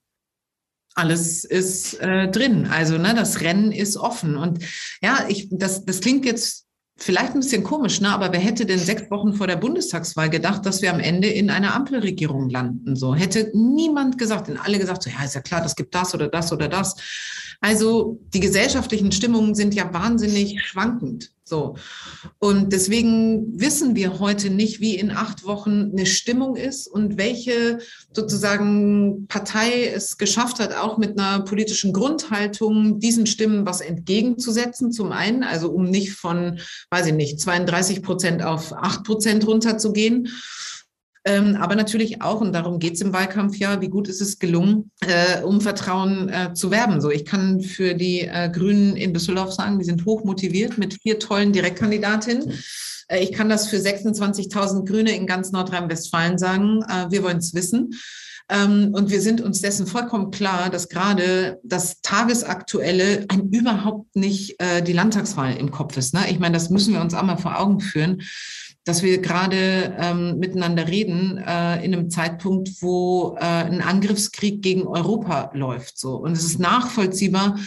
[0.95, 2.67] Alles ist äh, drin.
[2.67, 4.37] Also ne, das Rennen ist offen.
[4.37, 4.63] Und
[5.01, 8.09] ja, ich, das, das klingt jetzt vielleicht ein bisschen komisch, ne?
[8.09, 11.49] aber wer hätte denn sechs Wochen vor der Bundestagswahl gedacht, dass wir am Ende in
[11.49, 12.95] einer Ampelregierung landen?
[12.95, 16.13] So hätte niemand gesagt, denn alle gesagt, so, ja, ist ja klar, das gibt das
[16.13, 16.95] oder das oder das.
[17.61, 21.32] Also die gesellschaftlichen Stimmungen sind ja wahnsinnig schwankend.
[21.45, 21.75] So.
[22.39, 27.79] Und deswegen wissen wir heute nicht, wie in acht Wochen eine Stimmung ist und welche
[28.13, 34.93] sozusagen Partei es geschafft hat, auch mit einer politischen Grundhaltung diesen Stimmen was entgegenzusetzen.
[34.93, 36.59] Zum einen, also um nicht von,
[36.91, 40.29] weiß ich nicht, 32 Prozent auf acht Prozent runterzugehen.
[41.25, 44.39] Ähm, aber natürlich auch, und darum geht es im Wahlkampf ja, wie gut ist es
[44.39, 46.99] gelungen, äh, um Vertrauen äh, zu werben.
[46.99, 51.01] So, ich kann für die äh, Grünen in Düsseldorf sagen, die sind hoch motiviert mit
[51.01, 52.53] vier tollen Direktkandidatinnen.
[53.07, 56.83] Äh, ich kann das für 26.000 Grüne in ganz Nordrhein-Westfalen sagen.
[56.89, 57.91] Äh, wir wollen es wissen.
[58.49, 64.61] Ähm, und wir sind uns dessen vollkommen klar, dass gerade das Tagesaktuelle ein überhaupt nicht
[64.61, 66.13] äh, die Landtagswahl im Kopf ist.
[66.13, 66.29] Ne?
[66.29, 68.21] Ich meine, das müssen wir uns einmal vor Augen führen
[68.85, 74.87] dass wir gerade ähm, miteinander reden äh, in einem Zeitpunkt, wo äh, ein Angriffskrieg gegen
[74.87, 75.97] Europa läuft.
[75.97, 76.15] So.
[76.15, 77.57] Und es ist nachvollziehbar,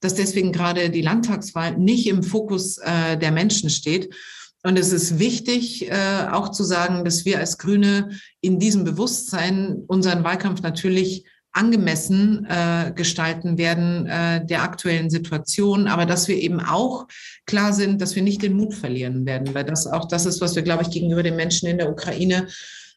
[0.00, 4.14] dass deswegen gerade die Landtagswahl nicht im Fokus äh, der Menschen steht.
[4.62, 8.10] Und es ist wichtig, äh, auch zu sagen, dass wir als Grüne
[8.40, 11.24] in diesem Bewusstsein unseren Wahlkampf natürlich
[11.56, 17.06] angemessen äh, gestalten werden äh, der aktuellen Situation, aber dass wir eben auch
[17.46, 20.54] klar sind, dass wir nicht den Mut verlieren werden, weil das auch das ist, was
[20.54, 22.46] wir, glaube ich, gegenüber den Menschen in der Ukraine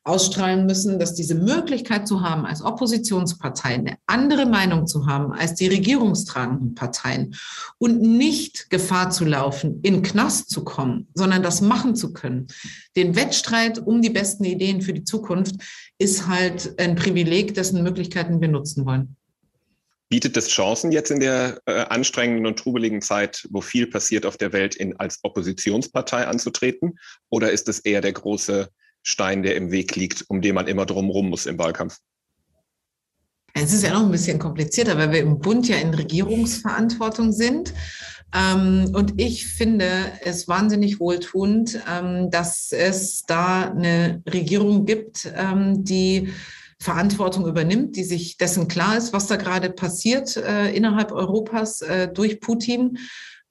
[0.03, 5.55] ausstrahlen müssen, dass diese Möglichkeit zu haben, als Oppositionspartei eine andere Meinung zu haben als
[5.55, 7.35] die regierungstragenden Parteien
[7.77, 12.47] und nicht Gefahr zu laufen, in Knast zu kommen, sondern das machen zu können.
[12.95, 15.55] Den Wettstreit um die besten Ideen für die Zukunft
[15.99, 19.15] ist halt ein Privileg, dessen Möglichkeiten wir nutzen wollen.
[20.09, 24.37] Bietet es Chancen jetzt in der äh, anstrengenden und trubeligen Zeit, wo viel passiert auf
[24.37, 26.97] der Welt, in, als Oppositionspartei anzutreten?
[27.29, 28.69] Oder ist es eher der große
[29.03, 31.97] Stein, der im Weg liegt, um den man immer drumherum muss im Wahlkampf.
[33.53, 37.73] Es ist ja noch ein bisschen komplizierter, weil wir im Bund ja in Regierungsverantwortung sind.
[38.33, 39.89] Ähm, und ich finde
[40.23, 46.29] es wahnsinnig wohltuend, ähm, dass es da eine Regierung gibt, ähm, die
[46.81, 52.07] Verantwortung übernimmt, die sich dessen klar ist, was da gerade passiert äh, innerhalb Europas äh,
[52.07, 52.97] durch Putin.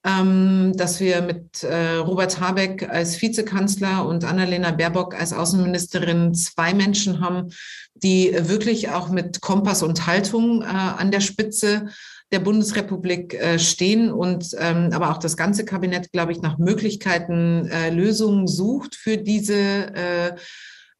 [0.04, 6.72] Ähm, dass wir mit äh, Robert Habeck als Vizekanzler und Annalena Baerbock als Außenministerin zwei
[6.72, 7.50] Menschen haben,
[7.94, 11.88] die wirklich auch mit Kompass und Haltung äh, an der Spitze
[12.30, 17.66] der Bundesrepublik äh, stehen und ähm, aber auch das ganze Kabinett, glaube ich, nach Möglichkeiten
[17.68, 20.36] äh, Lösungen sucht für diese äh,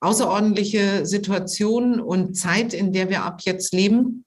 [0.00, 4.24] außerordentliche Situation und Zeit, in der wir ab jetzt leben.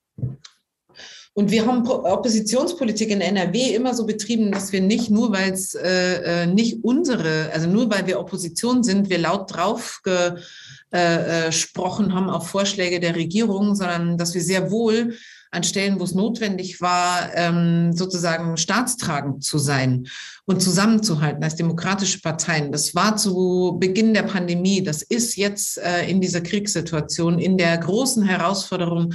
[1.34, 5.74] Und wir haben Oppositionspolitik in NRW immer so betrieben, dass wir nicht nur, weil es
[5.76, 12.14] äh, äh, nicht unsere, also nur weil wir Opposition sind, wir laut drauf äh, gesprochen
[12.14, 15.14] haben auf Vorschläge der Regierung, sondern dass wir sehr wohl
[15.52, 20.08] an Stellen, wo es notwendig war, ähm, sozusagen staatstragend zu sein
[20.46, 22.72] und zusammenzuhalten als demokratische Parteien.
[22.72, 24.82] Das war zu Beginn der Pandemie.
[24.82, 29.14] Das ist jetzt äh, in dieser Kriegssituation, in der großen Herausforderung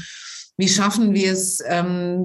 [0.57, 2.25] wie schaffen wir es, ähm,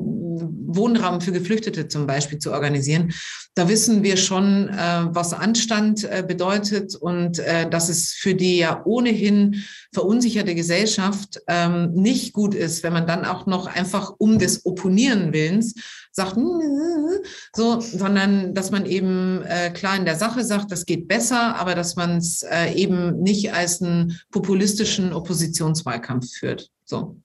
[0.67, 3.13] Wohnraum für Geflüchtete zum Beispiel zu organisieren?
[3.55, 8.57] Da wissen wir schon, äh, was Anstand äh, bedeutet und äh, dass es für die
[8.57, 9.63] ja ohnehin
[9.93, 15.34] verunsicherte Gesellschaft ähm, nicht gut ist, wenn man dann auch noch einfach um des Opponieren
[15.34, 15.75] Willens
[16.11, 16.38] sagt,
[17.55, 21.75] so, sondern dass man eben äh, klar in der Sache sagt, das geht besser, aber
[21.75, 26.69] dass man es äh, eben nicht als einen populistischen Oppositionswahlkampf führt.
[26.86, 27.17] So.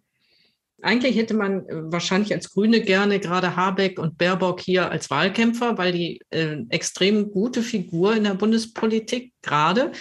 [0.86, 5.76] Eigentlich hätte man äh, wahrscheinlich als Grüne gerne gerade Habeck und Baerbock hier als Wahlkämpfer,
[5.78, 9.92] weil die äh, extrem gute Figur in der Bundespolitik gerade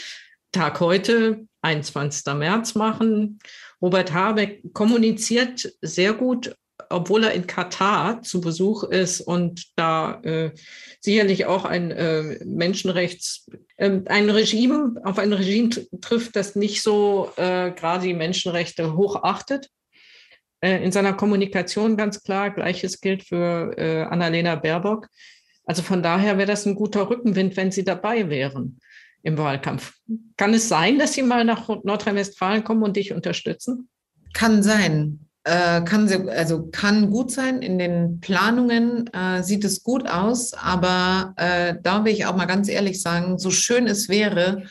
[0.52, 2.34] Tag heute, 21.
[2.36, 3.40] März machen.
[3.82, 6.56] Robert Habeck kommuniziert sehr gut,
[6.90, 10.52] obwohl er in Katar zu Besuch ist und da äh,
[11.02, 17.32] sicherlich auch ein äh, Menschenrechts, äh, ein Regime, auf ein Regime trifft, das nicht so
[17.38, 19.70] äh, gerade die Menschenrechte hochachtet.
[20.66, 22.50] Äh, in seiner Kommunikation ganz klar.
[22.50, 25.08] Gleiches gilt für äh, Annalena Baerbock.
[25.66, 28.80] Also von daher wäre das ein guter Rückenwind, wenn Sie dabei wären
[29.22, 29.94] im Wahlkampf.
[30.38, 33.90] Kann es sein, dass Sie mal nach Nordrhein-Westfalen kommen und dich unterstützen?
[34.34, 35.20] Kann sein.
[35.44, 37.62] äh, kann, also kann gut sein.
[37.62, 42.46] In den Planungen äh, sieht es gut aus, aber äh, da will ich auch mal
[42.46, 44.64] ganz ehrlich sagen, so schön es wäre,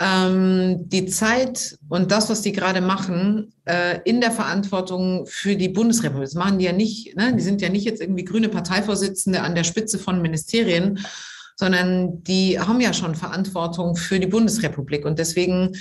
[0.00, 5.68] ähm, die Zeit und das, was die gerade machen, äh, in der Verantwortung für die
[5.68, 6.26] Bundesrepublik.
[6.26, 7.34] Das machen die ja nicht, ne?
[7.34, 11.04] die sind ja nicht jetzt irgendwie grüne Parteivorsitzende an der Spitze von Ministerien,
[11.56, 15.04] sondern die haben ja schon Verantwortung für die Bundesrepublik.
[15.04, 15.76] Und deswegen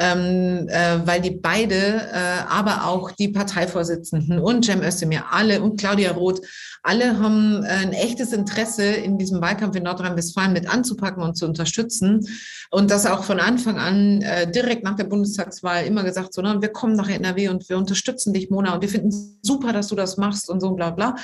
[0.00, 5.78] ähm, äh, weil die beide, äh, aber auch die Parteivorsitzenden und Cem Özdemir, alle und
[5.78, 6.40] Claudia Roth,
[6.82, 11.44] alle haben äh, ein echtes Interesse, in diesem Wahlkampf in Nordrhein-Westfalen mit anzupacken und zu
[11.44, 12.26] unterstützen.
[12.70, 16.62] Und das auch von Anfang an äh, direkt nach der Bundestagswahl immer gesagt, so, na,
[16.62, 19.96] wir kommen nach NRW und wir unterstützen dich, Mona, und wir finden super, dass du
[19.96, 21.14] das machst und so bla bla.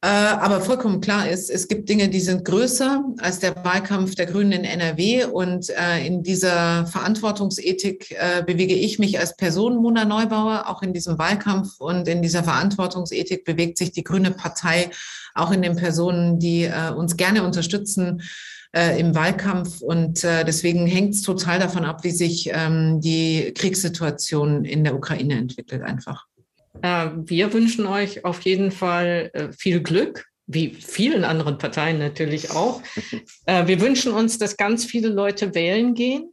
[0.00, 4.26] Äh, aber vollkommen klar ist, es gibt Dinge, die sind größer als der Wahlkampf der
[4.26, 5.24] Grünen in NRW.
[5.24, 10.92] Und äh, in dieser Verantwortungsethik äh, bewege ich mich als Person, Mona Neubauer, auch in
[10.92, 11.80] diesem Wahlkampf.
[11.80, 14.90] Und in dieser Verantwortungsethik bewegt sich die Grüne Partei
[15.34, 18.22] auch in den Personen, die uns gerne unterstützen
[18.72, 19.80] im Wahlkampf.
[19.82, 25.38] Und deswegen hängt es total davon ab, wie sich ähm, die Kriegssituation in der Ukraine
[25.38, 26.26] entwickelt einfach.
[26.82, 32.50] Äh, wir wünschen euch auf jeden Fall äh, viel Glück, wie vielen anderen Parteien natürlich
[32.50, 32.82] auch.
[33.46, 36.30] Äh, wir wünschen uns, dass ganz viele Leute wählen gehen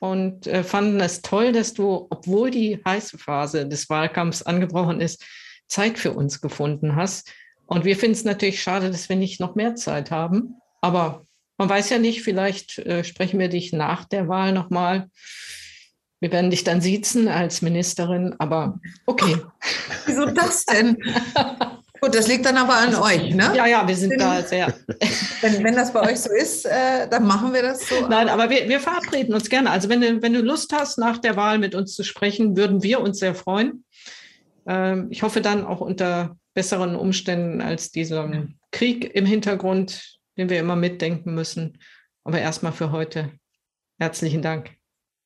[0.00, 5.24] und fanden es toll, dass du, obwohl die heiße Phase des Wahlkampfs angebrochen ist,
[5.68, 7.32] Zeit für uns gefunden hast.
[7.66, 10.56] Und wir finden es natürlich schade, dass wir nicht noch mehr Zeit haben.
[10.80, 11.24] Aber
[11.56, 15.08] man weiß ja nicht, vielleicht sprechen wir dich nach der Wahl nochmal.
[16.20, 19.36] Wir werden dich dann siezen als Ministerin, aber okay.
[20.06, 20.96] Wieso das denn?
[22.00, 23.52] Gut, das liegt dann aber an euch, ne?
[23.54, 24.72] Ja, ja, wir sind wenn, da sehr.
[25.40, 28.06] Wenn, wenn das bei euch so ist, äh, dann machen wir das so.
[28.08, 29.70] Nein, aber wir, wir verabreden uns gerne.
[29.70, 32.82] Also wenn du, wenn du Lust hast, nach der Wahl mit uns zu sprechen, würden
[32.82, 33.84] wir uns sehr freuen.
[34.66, 40.58] Ähm, ich hoffe dann auch unter besseren Umständen als diesem Krieg im Hintergrund, den wir
[40.58, 41.78] immer mitdenken müssen.
[42.24, 43.32] Aber erstmal für heute
[43.98, 44.75] herzlichen Dank.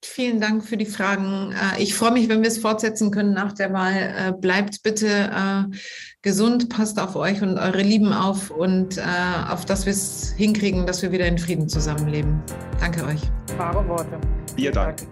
[0.03, 1.53] Vielen Dank für die Fragen.
[1.53, 3.93] Äh, ich freue mich, wenn wir es fortsetzen können nach der Wahl.
[3.95, 5.77] Äh, bleibt bitte äh,
[6.23, 11.03] gesund, passt auf euch und eure Lieben auf und auf dass wir es hinkriegen, dass
[11.03, 12.43] wir wieder in Frieden zusammenleben.
[12.81, 13.21] Danke euch.
[13.59, 14.19] Wahre Worte.
[14.57, 15.03] Vielen Dank.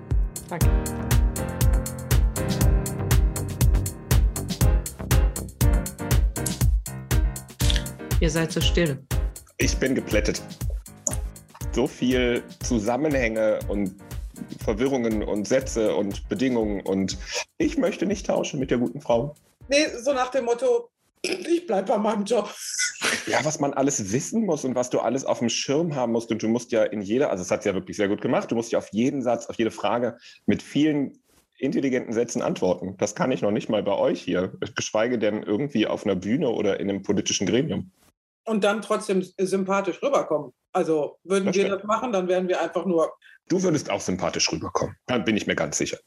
[0.49, 0.69] Danke.
[8.21, 8.99] Ihr seid so still.
[9.59, 10.43] Ich bin geplättet.
[11.73, 13.95] So viel Zusammenhänge und
[14.63, 17.19] Verwirrungen und Sätze und Bedingungen und
[17.59, 19.35] ich möchte nicht tauschen mit der guten Frau.
[19.69, 20.91] Nee, so nach dem Motto,
[21.23, 22.53] ich bleibe bei meinem Job.
[23.27, 26.31] Ja, was man alles wissen muss und was du alles auf dem Schirm haben musst.
[26.31, 28.55] Und du musst ja in jeder, also es hat ja wirklich sehr gut gemacht, du
[28.55, 31.19] musst ja auf jeden Satz, auf jede Frage mit vielen
[31.59, 32.97] intelligenten Sätzen antworten.
[32.99, 36.49] Das kann ich noch nicht mal bei euch hier, geschweige denn irgendwie auf einer Bühne
[36.51, 37.91] oder in einem politischen Gremium.
[38.45, 40.53] Und dann trotzdem sympathisch rüberkommen.
[40.73, 41.81] Also würden das wir stimmt.
[41.81, 43.13] das machen, dann wären wir einfach nur
[43.49, 44.97] Du würdest auch sympathisch rüberkommen.
[45.07, 45.99] Dann bin ich mir ganz sicher.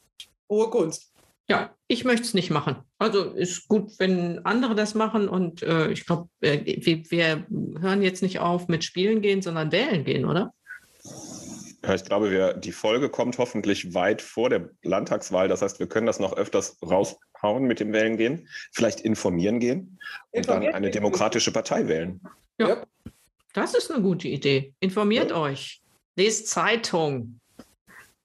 [0.49, 1.11] Hohe Kunst.
[1.49, 2.77] Ja, ich möchte es nicht machen.
[2.97, 5.27] Also ist gut, wenn andere das machen.
[5.27, 7.45] Und äh, ich glaube, äh, wir, wir,
[7.81, 10.53] hören jetzt nicht auf mit Spielen gehen, sondern wählen gehen, oder?
[11.83, 15.47] Ja, ich glaube, wir, die Folge kommt hoffentlich weit vor der Landtagswahl.
[15.47, 19.99] Das heißt, wir können das noch öfters raushauen mit dem Wählen gehen, vielleicht informieren gehen
[20.29, 22.21] und dann eine demokratische Partei wählen.
[22.59, 22.83] Ja, ja,
[23.53, 24.73] das ist eine gute Idee.
[24.79, 25.37] Informiert ja.
[25.37, 25.80] euch.
[26.15, 27.39] Lest Zeitung.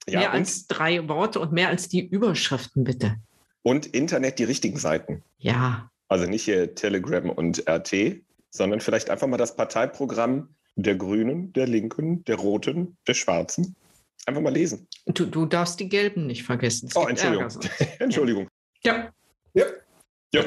[0.09, 3.17] Ja, mehr als drei Worte und mehr als die Überschriften, bitte.
[3.63, 5.25] Und Internet die richtigen Seiten.
[5.39, 5.91] Ja.
[6.09, 8.21] Also nicht hier Telegram und RT,
[8.51, 13.75] sondern vielleicht einfach mal das Parteiprogramm der Grünen, der Linken, der Roten, der Schwarzen.
[14.27, 14.87] Einfach mal lesen.
[15.07, 16.89] Du, du darfst die Gelben nicht vergessen.
[16.89, 17.49] Es oh, Entschuldigung.
[17.99, 18.49] Entschuldigung.
[18.85, 19.13] Ja.
[19.55, 19.65] Ja.
[20.33, 20.45] ja.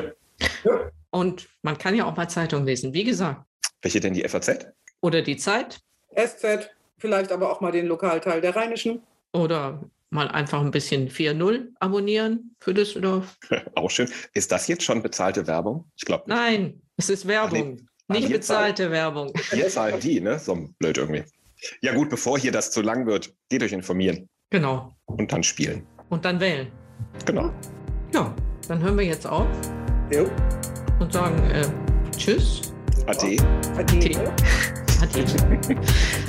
[0.63, 0.91] Ja.
[1.09, 3.43] Und man kann ja auch mal Zeitung lesen, wie gesagt.
[3.81, 4.67] Welche denn die FAZ?
[5.01, 5.79] Oder die Zeit?
[6.15, 6.69] SZ
[6.99, 9.01] vielleicht aber auch mal den Lokalteil der Rheinischen.
[9.33, 13.37] Oder mal einfach ein bisschen 4.0 abonnieren für Düsseldorf.
[13.75, 14.09] Auch schön.
[14.33, 15.85] Ist das jetzt schon bezahlte Werbung?
[15.95, 17.75] Ich glaube Nein, es ist Werbung.
[18.07, 18.19] Nee.
[18.19, 19.33] Nicht bezahlte zahlt, Werbung.
[19.55, 20.39] Ihr zahlen die, ne?
[20.39, 21.23] So blöd irgendwie.
[21.81, 24.29] Ja gut, bevor hier das zu lang wird, geht euch informieren.
[24.49, 24.95] Genau.
[25.05, 25.85] Und dann spielen.
[26.09, 26.71] Und dann wählen.
[27.25, 27.51] Genau.
[28.13, 28.33] Ja,
[28.67, 29.47] dann hören wir jetzt auf.
[30.11, 30.27] Jo.
[30.99, 31.65] Und sagen äh,
[32.17, 32.73] Tschüss.
[33.05, 33.37] Ade.
[33.77, 34.33] Ade.
[35.01, 35.25] Ade.